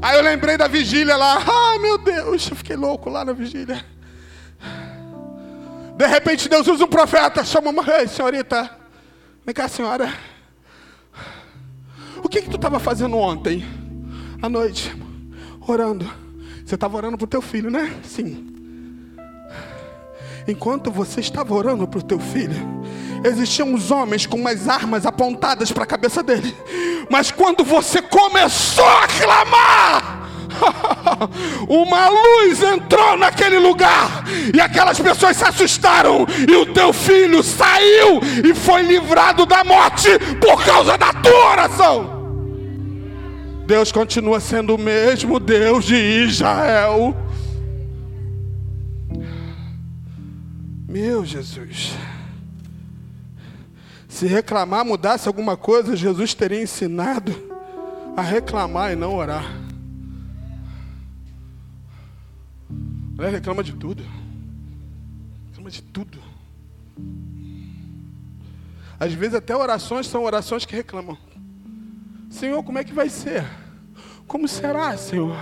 [0.00, 1.38] Aí eu lembrei da vigília lá.
[1.38, 3.84] Ah, meu Deus, eu fiquei louco lá na vigília.
[5.96, 8.70] De repente Deus usa um profeta, chama uma senhorita.
[9.44, 10.12] Vem cá, senhora.
[12.22, 13.64] O que que tu estava fazendo ontem?
[14.40, 14.94] À noite,
[15.66, 16.08] orando.
[16.64, 17.98] Você estava orando para o teu filho, né?
[18.04, 18.54] Sim.
[20.46, 22.77] Enquanto você estava orando para o teu filho,
[23.24, 26.54] existiam os homens com umas armas apontadas para a cabeça dele.
[27.10, 30.18] Mas quando você começou a clamar,
[31.68, 38.20] uma luz entrou naquele lugar e aquelas pessoas se assustaram e o teu filho saiu
[38.44, 40.08] e foi livrado da morte
[40.40, 42.18] por causa da tua oração.
[43.66, 47.14] Deus continua sendo o mesmo Deus de Israel.
[50.88, 51.92] Meu Jesus.
[54.18, 57.32] Se reclamar mudasse alguma coisa, Jesus teria ensinado
[58.16, 59.44] a reclamar e não orar.
[63.16, 64.02] Reclama de tudo.
[65.46, 66.18] Reclama de tudo.
[68.98, 71.16] Às vezes até orações são orações que reclamam.
[72.28, 73.44] Senhor, como é que vai ser?
[74.26, 75.36] Como será, Senhor?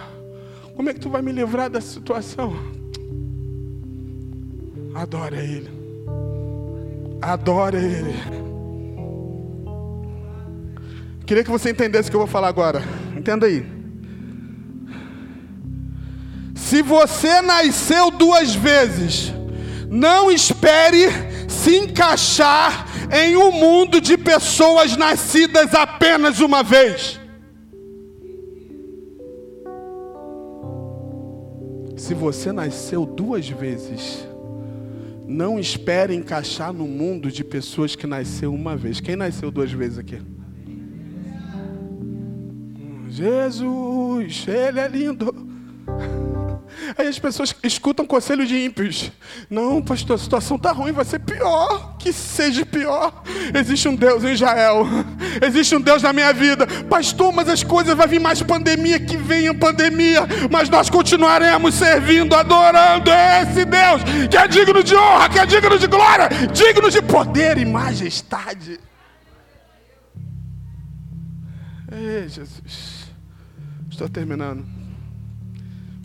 [0.76, 2.52] Como é que tu vai me livrar dessa situação?
[4.94, 5.70] Adora Ele.
[7.22, 8.55] Adora Ele.
[11.26, 12.80] Queria que você entendesse o que eu vou falar agora.
[13.16, 13.66] Entenda aí.
[16.54, 19.32] Se você nasceu duas vezes,
[19.90, 21.08] não espere
[21.48, 27.20] se encaixar em um mundo de pessoas nascidas apenas uma vez.
[31.96, 34.24] Se você nasceu duas vezes,
[35.26, 39.00] não espere encaixar no mundo de pessoas que nasceu uma vez.
[39.00, 40.20] Quem nasceu duas vezes aqui?
[43.16, 45.34] Jesus, Ele é lindo.
[46.98, 49.10] Aí as pessoas escutam conselho de ímpios.
[49.48, 51.96] Não, pastor, a situação está ruim, vai ser pior.
[51.96, 53.22] Que seja pior.
[53.58, 54.86] Existe um Deus em Israel.
[55.42, 56.66] Existe um Deus na minha vida.
[56.90, 60.26] Pastor, mas as coisas vai vir mais pandemia, que venha pandemia.
[60.50, 65.78] Mas nós continuaremos servindo, adorando esse Deus que é digno de honra, que é digno
[65.78, 68.78] de glória, digno de poder e majestade.
[71.90, 72.95] Ei, Jesus.
[73.96, 74.62] Estou terminando.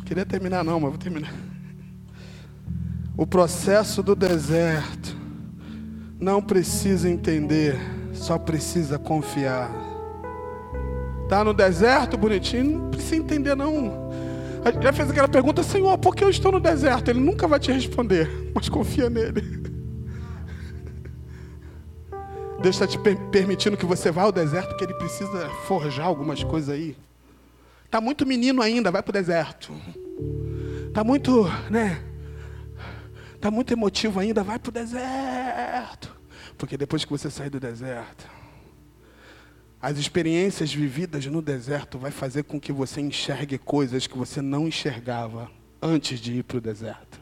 [0.06, 1.34] Queria terminar não, mas vou terminar.
[3.18, 5.14] O processo do deserto
[6.18, 7.78] não precisa entender,
[8.14, 9.70] só precisa confiar.
[11.28, 14.10] Tá no deserto, bonitinho, não precisa entender não.
[14.82, 17.10] Já fez aquela pergunta, Senhor, por que eu estou no deserto?
[17.10, 19.42] Ele nunca vai te responder, mas confia nele.
[22.62, 26.70] Deus está te permitindo que você vá ao deserto, porque Ele precisa forjar algumas coisas
[26.70, 26.96] aí.
[27.92, 29.76] Está muito menino ainda, vai para o deserto.
[30.88, 32.02] Está muito, né?
[33.36, 36.16] Está muito emotivo ainda, vai para o deserto.
[36.58, 38.30] Porque depois que você sair do deserto,
[39.82, 44.70] as experiências vividas no deserto vai fazer com que você enxergue coisas que você não
[44.70, 45.52] enxergava
[45.82, 47.20] antes de ir para o deserto.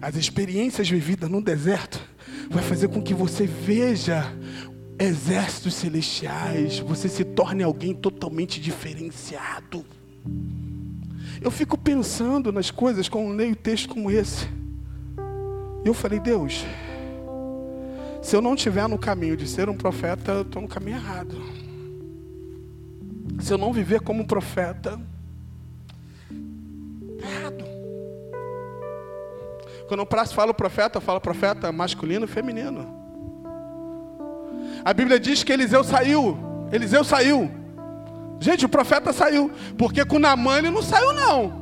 [0.00, 2.00] As experiências vividas no deserto
[2.48, 4.24] vai fazer com que você veja
[5.00, 9.82] exércitos celestiais, você se torne alguém totalmente diferenciado.
[11.40, 14.46] Eu fico pensando nas coisas quando leio texto como esse.
[15.82, 16.66] E eu falei, Deus,
[18.20, 21.40] se eu não estiver no caminho de ser um profeta, eu estou no caminho errado.
[23.40, 25.00] Se eu não viver como profeta,
[27.18, 27.64] errado.
[29.88, 32.99] Quando eu falo profeta, eu falo profeta masculino e feminino.
[34.84, 36.38] A Bíblia diz que Eliseu saiu.
[36.72, 37.50] Eliseu saiu.
[38.40, 39.50] Gente, o profeta saiu.
[39.76, 41.60] Porque com Namã ele não saiu, não.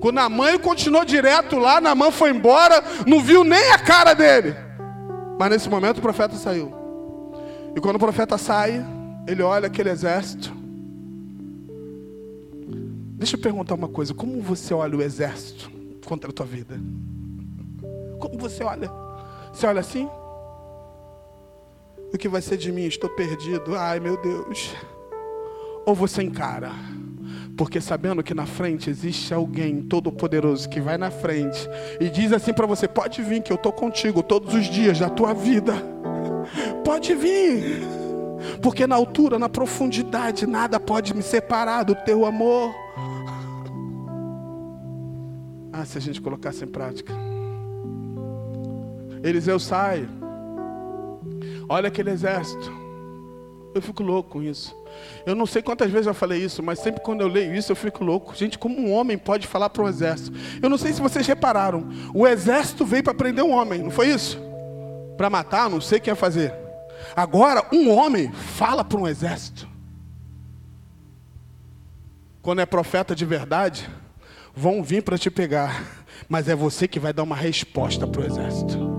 [0.00, 1.80] Com Namã ele continuou direto lá.
[1.80, 2.82] Namã foi embora.
[3.06, 4.56] Não viu nem a cara dele.
[5.38, 6.72] Mas nesse momento o profeta saiu.
[7.76, 8.84] E quando o profeta sai,
[9.26, 10.52] ele olha aquele exército.
[13.20, 15.70] Deixa eu perguntar uma coisa: como você olha o exército
[16.06, 16.80] contra a tua vida?
[18.18, 18.90] Como você olha?
[19.52, 20.08] Você olha assim?
[22.12, 22.86] O que vai ser de mim?
[22.86, 23.76] Estou perdido.
[23.76, 24.74] Ai, meu Deus.
[25.86, 26.70] Ou você encara,
[27.56, 31.68] porque sabendo que na frente existe alguém todo-poderoso que vai na frente
[32.00, 35.08] e diz assim para você: pode vir, que eu estou contigo todos os dias da
[35.08, 35.72] tua vida.
[36.84, 37.82] Pode vir,
[38.60, 42.74] porque na altura, na profundidade, nada pode me separar do teu amor.
[45.72, 47.14] Ah, se a gente colocasse em prática.
[49.22, 50.08] Eliseu sai
[51.70, 52.68] Olha aquele exército.
[53.72, 54.76] Eu fico louco com isso.
[55.24, 57.76] Eu não sei quantas vezes eu falei isso, mas sempre quando eu leio isso eu
[57.76, 58.34] fico louco.
[58.34, 60.36] Gente, como um homem pode falar para um exército?
[60.60, 61.88] Eu não sei se vocês repararam.
[62.12, 64.36] O exército veio para prender um homem, não foi isso?
[65.16, 66.52] Para matar, não sei o que ia fazer.
[67.14, 69.68] Agora, um homem fala para um exército.
[72.42, 73.88] Quando é profeta de verdade,
[74.52, 78.24] vão vir para te pegar, mas é você que vai dar uma resposta para o
[78.24, 78.89] exército.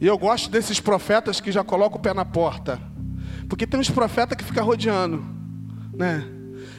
[0.00, 2.78] E eu gosto desses profetas que já colocam o pé na porta.
[3.48, 5.24] Porque tem uns profetas que ficam rodeando,
[5.94, 6.24] né?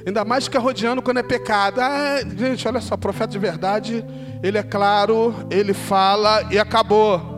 [0.05, 1.81] Ainda mais fica rodeando quando é pecado.
[1.81, 4.05] Ah, gente, olha só, profeta de verdade,
[4.43, 7.35] ele é claro, ele fala e acabou.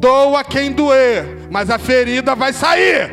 [0.00, 3.10] Doa quem doer, mas a ferida vai sair.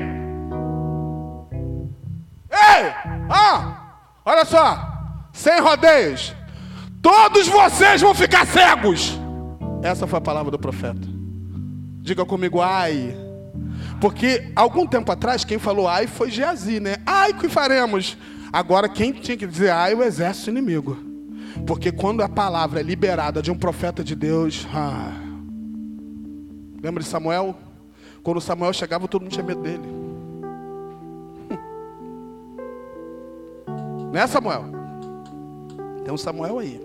[2.51, 2.93] Ei!
[3.30, 3.82] Ah!
[4.24, 4.80] Olha só,
[5.34, 6.34] sem rodeios.
[7.01, 9.20] Todos vocês vão ficar cegos.
[9.84, 11.14] Essa foi a palavra do profeta.
[12.05, 13.17] Diga comigo, ai.
[13.99, 16.97] Porque algum tempo atrás, quem falou ai foi Geazi, né?
[17.03, 18.15] Ai, que faremos?
[18.53, 20.95] Agora, quem tinha que dizer ai, o exército inimigo.
[21.65, 24.67] Porque quando a palavra é liberada de um profeta de Deus.
[24.71, 25.13] Ah,
[26.79, 27.57] lembra de Samuel?
[28.21, 29.81] Quando Samuel chegava, todo mundo tinha medo dele.
[34.13, 34.63] Né, Samuel?
[36.05, 36.79] Tem um Samuel aí.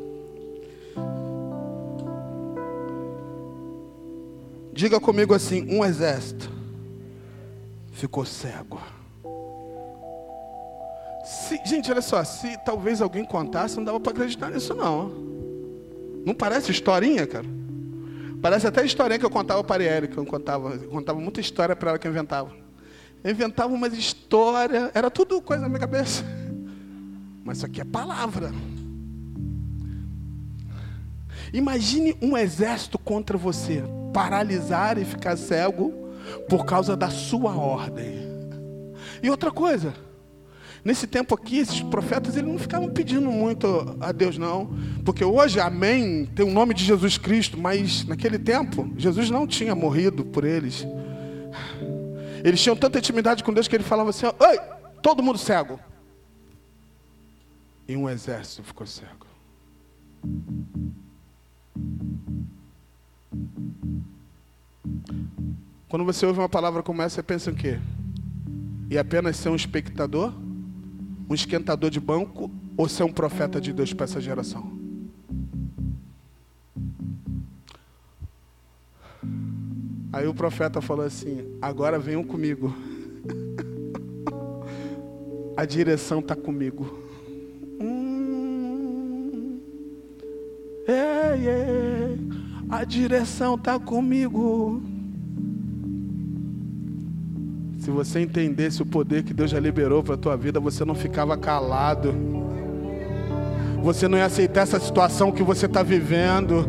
[4.72, 6.50] Diga comigo assim: um exército
[7.92, 8.80] ficou cego.
[11.24, 15.08] Se, gente, olha só, se talvez alguém contasse, não dava para acreditar nisso, não.
[16.24, 17.46] Não parece historinha, cara?
[18.40, 21.76] Parece até historinha que eu contava para a que eu contava, eu contava muita história
[21.76, 22.50] para ela que eu inventava.
[23.22, 26.24] Eu inventava umas histórias, era tudo coisa na minha cabeça.
[27.44, 28.50] Mas isso aqui é palavra.
[31.52, 33.82] Imagine um exército contra você,
[34.12, 35.92] paralisar e ficar cego
[36.48, 38.20] por causa da sua ordem.
[39.22, 39.94] E outra coisa,
[40.84, 44.76] nesse tempo aqui, esses profetas eles não ficavam pedindo muito a Deus, não.
[45.04, 49.74] Porque hoje, amém, tem o nome de Jesus Cristo, mas naquele tempo, Jesus não tinha
[49.74, 50.86] morrido por eles.
[52.42, 54.58] Eles tinham tanta intimidade com Deus que ele falava assim: Oi,
[55.02, 55.78] todo mundo cego.
[57.86, 59.26] E um exército ficou cego.
[65.88, 67.78] Quando você ouve uma palavra como essa, você pensa em quê?
[68.88, 70.32] E apenas ser um espectador?
[71.28, 72.50] Um esquentador de banco?
[72.76, 74.78] Ou ser um profeta de Deus para essa geração?
[80.12, 82.74] Aí o profeta falou assim: Agora venham comigo.
[85.56, 86.98] A direção está comigo.
[87.80, 89.60] Hum,
[90.86, 92.16] é, é,
[92.70, 94.80] a direção está comigo.
[97.78, 100.94] Se você entendesse o poder que Deus já liberou para a tua vida, você não
[100.94, 102.14] ficava calado.
[103.82, 106.68] Você não ia aceitar essa situação que você está vivendo.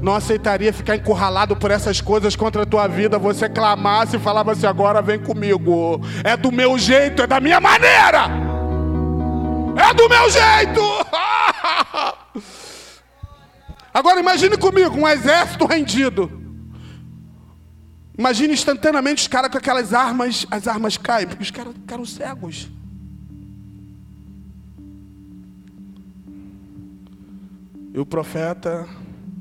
[0.00, 3.18] Não aceitaria ficar encurralado por essas coisas contra a tua vida.
[3.18, 6.00] Você clamasse e falava assim: agora vem comigo.
[6.22, 8.28] É do meu jeito, é da minha maneira.
[9.76, 10.82] É do meu jeito.
[13.92, 16.30] Agora imagine comigo um exército rendido.
[18.16, 22.70] Imagine instantaneamente os caras com aquelas armas, as armas caem, porque os caras ficaram cegos.
[27.94, 28.86] E o profeta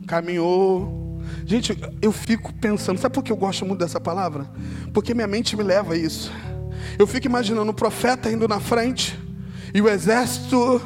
[0.06, 1.22] caminhou.
[1.46, 4.50] Gente, eu fico pensando, sabe por que eu gosto muito dessa palavra?
[4.94, 6.32] Porque minha mente me leva a isso.
[7.00, 9.18] Eu fico imaginando o profeta indo na frente
[9.74, 10.82] e o exército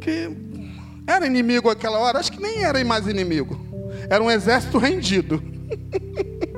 [0.00, 0.43] que
[1.06, 3.58] era inimigo aquela hora, acho que nem era mais inimigo.
[4.08, 5.42] Era um exército rendido.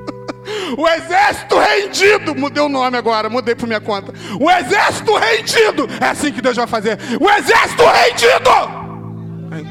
[0.77, 4.13] O exército rendido, mudei o nome agora, mudei para minha conta.
[4.39, 6.97] O exército rendido, é assim que Deus vai fazer.
[7.19, 9.65] O exército rendido, vem,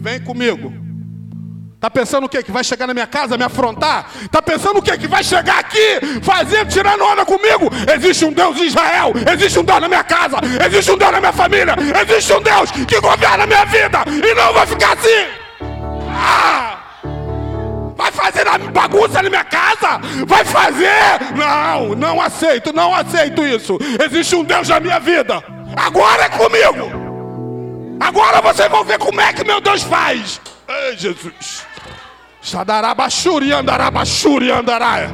[0.00, 0.72] vem comigo.
[1.80, 2.42] Tá pensando o quê?
[2.42, 4.10] Que vai chegar na minha casa me afrontar?
[4.32, 4.98] Tá pensando o quê?
[4.98, 7.70] Que vai chegar aqui fazer, tirando onda comigo?
[7.94, 11.20] Existe um Deus em Israel, existe um Deus na minha casa, existe um Deus na
[11.20, 15.26] minha família, existe um Deus que governa a minha vida e não vai ficar assim.
[16.10, 16.78] Ah!
[17.96, 20.00] Vai fazer bagunça na minha casa?
[20.26, 20.88] Vai fazer?
[21.36, 23.78] Não, não aceito, não aceito isso.
[24.04, 25.42] Existe um Deus na minha vida.
[25.76, 26.90] Agora é comigo.
[28.00, 30.40] Agora vocês vão ver como é que meu Deus faz.
[30.68, 31.66] Ei, Jesus.
[32.42, 35.10] Xadarabachuri, andarabachuri, andará.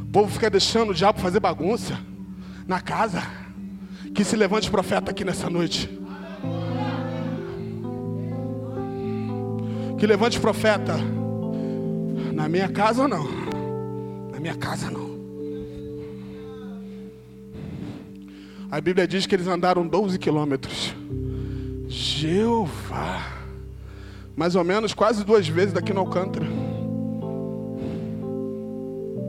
[0.00, 1.98] O povo fica deixando o diabo fazer bagunça
[2.66, 3.22] na casa.
[4.14, 5.88] Que se levante profeta aqui nessa noite.
[9.98, 10.96] Que levante profeta.
[12.32, 13.24] Na minha casa não.
[14.30, 15.11] Na minha casa não.
[18.72, 20.94] A Bíblia diz que eles andaram 12 quilômetros.
[21.88, 23.30] Jeová.
[24.34, 26.46] Mais ou menos quase duas vezes daqui no Alcântara.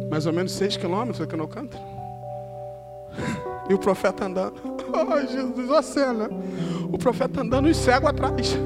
[0.09, 1.83] Mais ou menos seis quilômetros daqui no Alcântara.
[3.69, 4.55] E o profeta andando.
[4.95, 6.29] Oh, Jesus, olha a cena.
[6.91, 8.55] O profeta andando e cego atrás.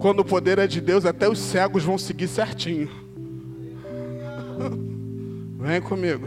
[0.00, 2.90] Quando o poder é de Deus, até os cegos vão seguir certinho.
[5.58, 6.26] Vem comigo.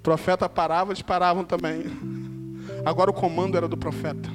[0.00, 1.84] O profeta parava, eles paravam também.
[2.86, 4.30] Agora o comando era do profeta.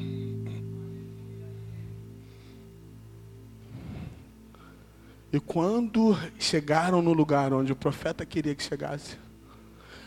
[5.33, 9.17] E quando chegaram no lugar onde o profeta queria que chegasse,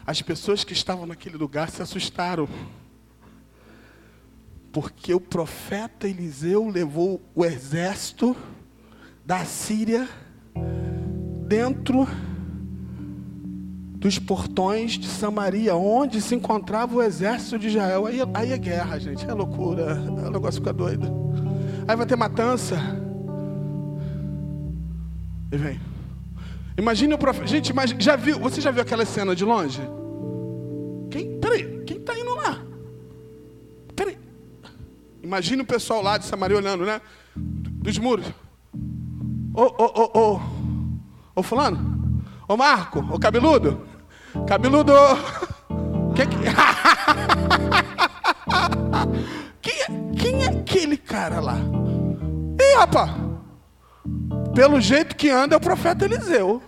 [0.06, 2.48] as pessoas que estavam naquele lugar se assustaram.
[4.70, 8.36] Porque o profeta Eliseu levou o exército
[9.26, 10.08] da Síria,
[11.48, 12.06] dentro
[13.98, 18.06] dos portões de Samaria, onde se encontrava o exército de Israel.
[18.06, 21.12] Aí, aí é guerra, gente, é loucura, o negócio fica doido.
[21.86, 22.76] Aí vai ter matança.
[25.50, 25.80] E vem.
[26.76, 27.46] Imagine o profeta.
[27.48, 29.82] Gente, imagine, já viu, você já viu aquela cena de longe?
[31.10, 31.40] Quem?
[31.40, 32.62] Peraí, quem está indo lá?
[33.96, 34.16] Peraí.
[35.20, 37.00] Imagine o pessoal lá de Samaria olhando, né?
[37.34, 38.26] Dos muros.
[39.54, 40.40] Ô, ô, ô, ô.
[41.34, 42.22] Ô, fulano.
[42.46, 43.00] Ô, Marco.
[43.12, 43.87] Ô, cabeludo.
[44.46, 44.92] Cabeludo.
[46.14, 46.36] Que que...
[49.62, 49.86] quem, é,
[50.18, 51.56] quem é aquele cara lá?
[52.60, 53.12] Ih, rapaz.
[54.52, 56.60] Pelo jeito que anda é o profeta Eliseu.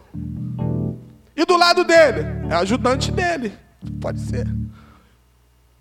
[1.36, 3.52] E do lado dele, é ajudante dele.
[4.00, 4.46] Pode ser.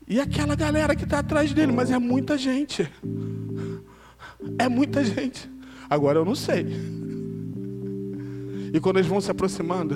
[0.08, 2.92] E aquela galera que está atrás dele, mas é muita gente.
[4.58, 5.48] É muita gente.
[5.88, 6.66] Agora eu não sei.
[8.74, 9.96] E quando eles vão se aproximando,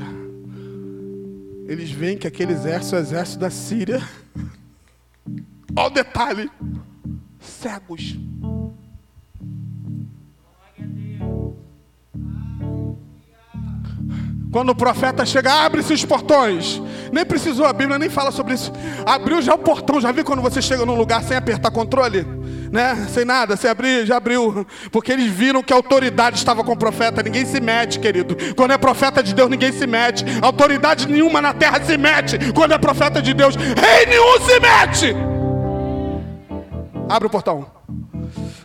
[1.66, 4.02] eles veem que aquele exército é o exército da Síria.
[5.76, 6.52] Olha o detalhe:
[7.40, 8.18] cegos.
[14.52, 16.80] Quando o profeta chega, abre-se os portões.
[17.12, 18.72] Nem precisou a Bíblia, nem fala sobre isso.
[19.04, 20.00] Abriu já o portão.
[20.00, 22.24] Já viu quando você chega num lugar sem apertar controle?
[22.74, 23.08] Né?
[23.08, 24.66] Sem nada, sem abrir, já abriu.
[24.92, 27.22] Porque eles viram que a autoridade estava com o profeta.
[27.22, 28.36] Ninguém se mete, querido.
[28.56, 30.26] Quando é profeta de Deus, ninguém se mete.
[30.42, 32.52] Autoridade nenhuma na terra se mete.
[32.52, 35.16] Quando é profeta de Deus, rei nenhum se mete.
[37.08, 37.68] Abre o portão.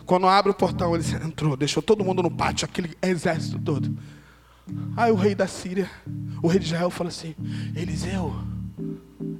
[0.07, 3.95] Quando abre o portão, ele entrou, deixou todo mundo no pátio, aquele exército todo.
[4.97, 5.87] Aí o rei da Síria,
[6.41, 7.35] o rei de Israel, fala assim:
[7.75, 8.33] Eliseu,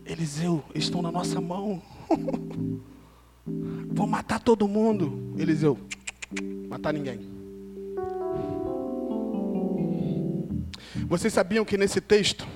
[0.06, 1.82] Eliseu, estão na nossa mão.
[3.92, 5.34] Vão matar todo mundo.
[5.38, 5.78] Eliseu,
[6.68, 7.28] matar ninguém.
[11.08, 12.48] Vocês sabiam que nesse texto,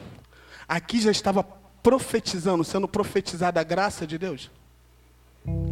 [0.67, 4.51] aqui já estava profetizando, sendo profetizada a graça de Deus?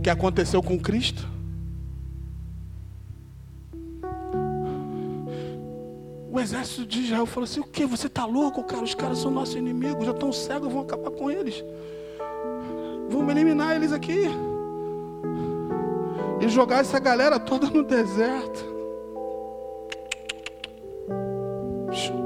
[0.03, 1.27] Que aconteceu com Cristo?
[6.31, 7.85] O exército de Israel falou assim: O que?
[7.85, 8.83] Você está louco, cara?
[8.83, 11.63] Os caras são nossos inimigos, já estão cegos, vão acabar com eles.
[13.09, 14.27] Vamos eliminar eles aqui.
[16.41, 18.65] E jogar essa galera toda no deserto.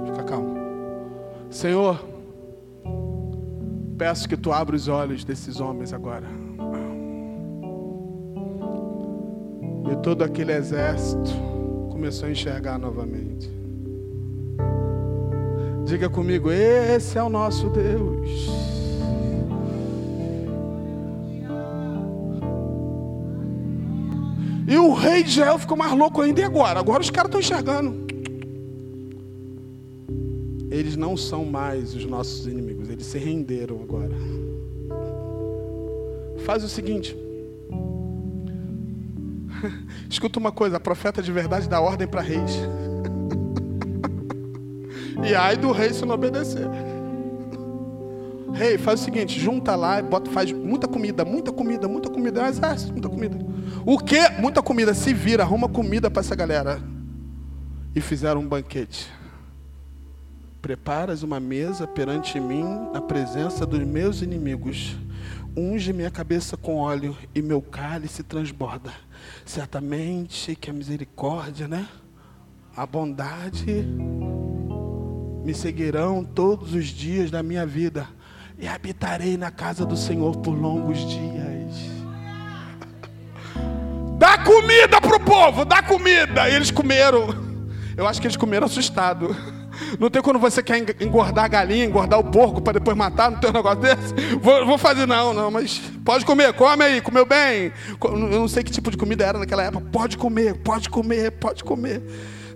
[0.06, 0.56] Fica calmo.
[1.50, 2.02] Senhor,
[3.98, 6.28] peço que tu abra os olhos desses homens agora.
[9.92, 11.32] E todo aquele exército
[11.92, 13.52] começou a enxergar novamente.
[15.86, 18.65] Diga comigo, esse é o nosso Deus.
[24.68, 26.42] E o rei de Israel ficou mais louco ainda.
[26.42, 26.80] E agora?
[26.80, 28.06] Agora os caras estão enxergando.
[30.72, 32.90] Eles não são mais os nossos inimigos.
[32.90, 34.12] Eles se renderam agora.
[36.46, 37.16] Faz o seguinte.
[40.10, 42.52] Escuta uma coisa: a profeta de verdade dá ordem para reis.
[45.26, 46.68] E ai do rei se não obedecer.
[48.54, 52.42] Rei, faz o seguinte, junta lá bota, faz muita comida, muita comida, muita comida.
[52.42, 53.38] É um exército, muita comida.
[53.86, 54.30] O que?
[54.40, 54.94] Muita comida.
[54.94, 56.82] Se vira, arruma comida para essa galera.
[57.94, 59.12] E fizeram um banquete.
[60.62, 64.96] Preparas uma mesa perante mim, na presença dos meus inimigos.
[65.56, 68.92] Unge minha cabeça com óleo e meu cálice transborda.
[69.46, 71.88] Certamente que a misericórdia, né?
[72.76, 73.86] A bondade
[75.46, 78.08] me seguirão todos os dias da minha vida
[78.58, 81.45] e habitarei na casa do Senhor por longos dias.
[84.18, 86.50] Dá comida para o povo, dá comida.
[86.50, 87.28] E eles comeram.
[87.98, 89.36] Eu acho que eles comeram assustado.
[90.00, 93.40] Não tem quando você quer engordar a galinha, engordar o porco para depois matar, não
[93.40, 94.14] tem um negócio desse?
[94.42, 97.72] Vou, vou, fazer não, não, mas pode comer, come aí, comeu bem.
[98.02, 99.86] Eu não sei que tipo de comida era naquela época.
[99.92, 102.02] Pode comer, pode comer, pode comer.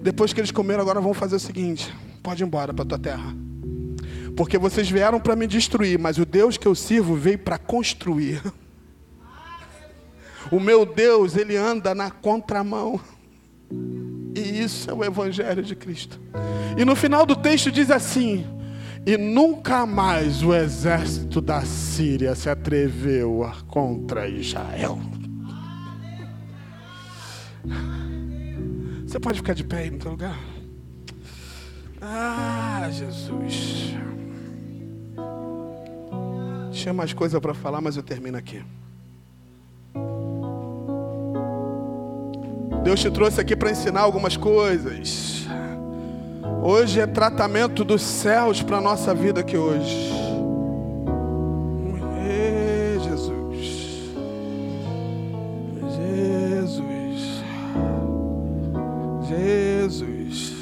[0.02, 1.94] Depois que eles comeram, agora vão fazer o seguinte:
[2.24, 3.36] pode ir embora para tua terra.
[4.36, 8.42] Porque vocês vieram para me destruir, mas o Deus que eu sirvo veio para construir.
[10.52, 13.00] O meu Deus, ele anda na contramão.
[14.36, 16.20] E isso é o evangelho de Cristo.
[16.78, 18.46] E no final do texto diz assim:
[19.06, 25.00] E nunca mais o exército da Síria se atreveu contra Israel.
[29.06, 30.40] Você pode ficar de pé aí no teu lugar?
[32.02, 33.96] Ah, Jesus.
[36.72, 38.64] Tinha mais coisa para falar, mas eu termino aqui.
[42.90, 45.46] Deus te trouxe aqui para ensinar algumas coisas.
[46.64, 50.10] Hoje é tratamento dos céus para a nossa vida aqui hoje.
[53.04, 54.12] Jesus.
[56.00, 57.44] Jesus.
[59.28, 60.56] Jesus.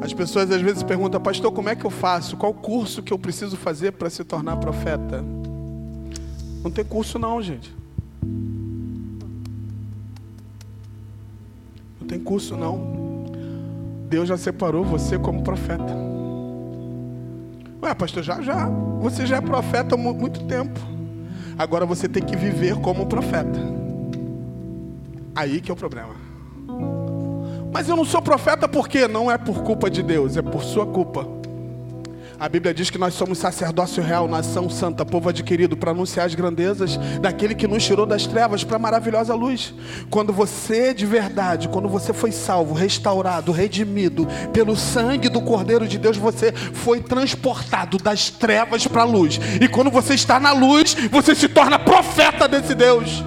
[0.00, 2.36] As pessoas às vezes perguntam, pastor, como é que eu faço?
[2.36, 5.24] Qual curso que eu preciso fazer para se tornar profeta?
[6.62, 7.74] Não tem curso não, gente.
[12.00, 13.24] Não tem curso não.
[14.08, 15.96] Deus já separou você como profeta.
[17.82, 18.66] Ué, pastor, já, já.
[19.00, 20.78] Você já é profeta há muito tempo.
[21.56, 23.58] Agora você tem que viver como profeta.
[25.34, 26.14] Aí que é o problema.
[27.72, 30.86] Mas eu não sou profeta porque não é por culpa de Deus, é por sua
[30.86, 31.39] culpa.
[32.40, 36.34] A Bíblia diz que nós somos sacerdócio real, nação santa, povo adquirido, para anunciar as
[36.34, 39.74] grandezas daquele que nos tirou das trevas para a maravilhosa luz.
[40.08, 45.98] Quando você de verdade, quando você foi salvo, restaurado, redimido pelo sangue do Cordeiro de
[45.98, 49.38] Deus, você foi transportado das trevas para a luz.
[49.60, 53.22] E quando você está na luz, você se torna profeta desse Deus.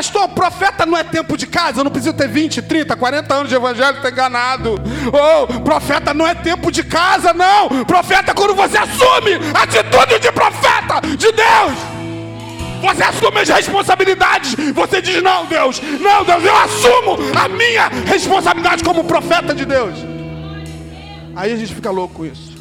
[0.00, 3.50] Pastor, profeta não é tempo de casa, eu não preciso ter 20, 30, 40 anos
[3.50, 4.76] de evangelho, estar enganado.
[5.12, 7.84] Oh, profeta não é tempo de casa, não.
[7.84, 11.78] Profeta é quando você assume a atitude de profeta de Deus.
[12.80, 14.54] Você assume as responsabilidades.
[14.72, 19.98] Você diz: Não, Deus, não, Deus, eu assumo a minha responsabilidade como profeta de Deus.
[21.36, 22.56] Aí a gente fica louco com isso.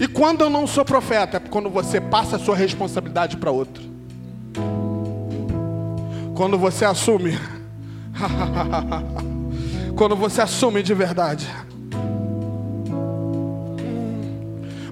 [0.00, 3.92] E quando eu não sou profeta, é quando você passa a sua responsabilidade para outro.
[6.34, 7.38] Quando você assume.
[9.96, 11.48] Quando você assume de verdade.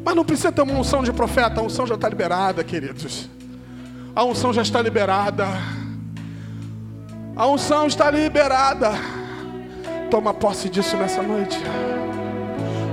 [0.05, 3.29] Mas não precisa ter uma unção de profeta, a unção já está liberada, queridos.
[4.15, 5.47] A unção já está liberada.
[7.35, 8.93] A unção está liberada.
[10.11, 11.59] Toma posse disso nessa noite.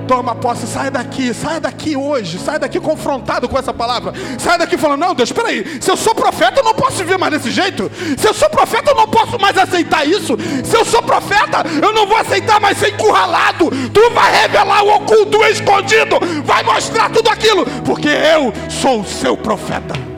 [0.10, 4.12] Toma posse, sai daqui, sai daqui hoje, sai daqui confrontado com essa palavra.
[4.40, 5.80] Sai daqui falando: Não, Deus, espera aí.
[5.80, 7.92] Se eu sou profeta, eu não posso viver mais desse jeito.
[8.18, 10.36] Se eu sou profeta, eu não posso mais aceitar isso.
[10.64, 13.70] Se eu sou profeta, eu não vou aceitar mais ser encurralado.
[13.94, 19.06] Tu vai revelar o oculto, o escondido, vai mostrar tudo aquilo, porque eu sou o
[19.06, 20.09] seu profeta.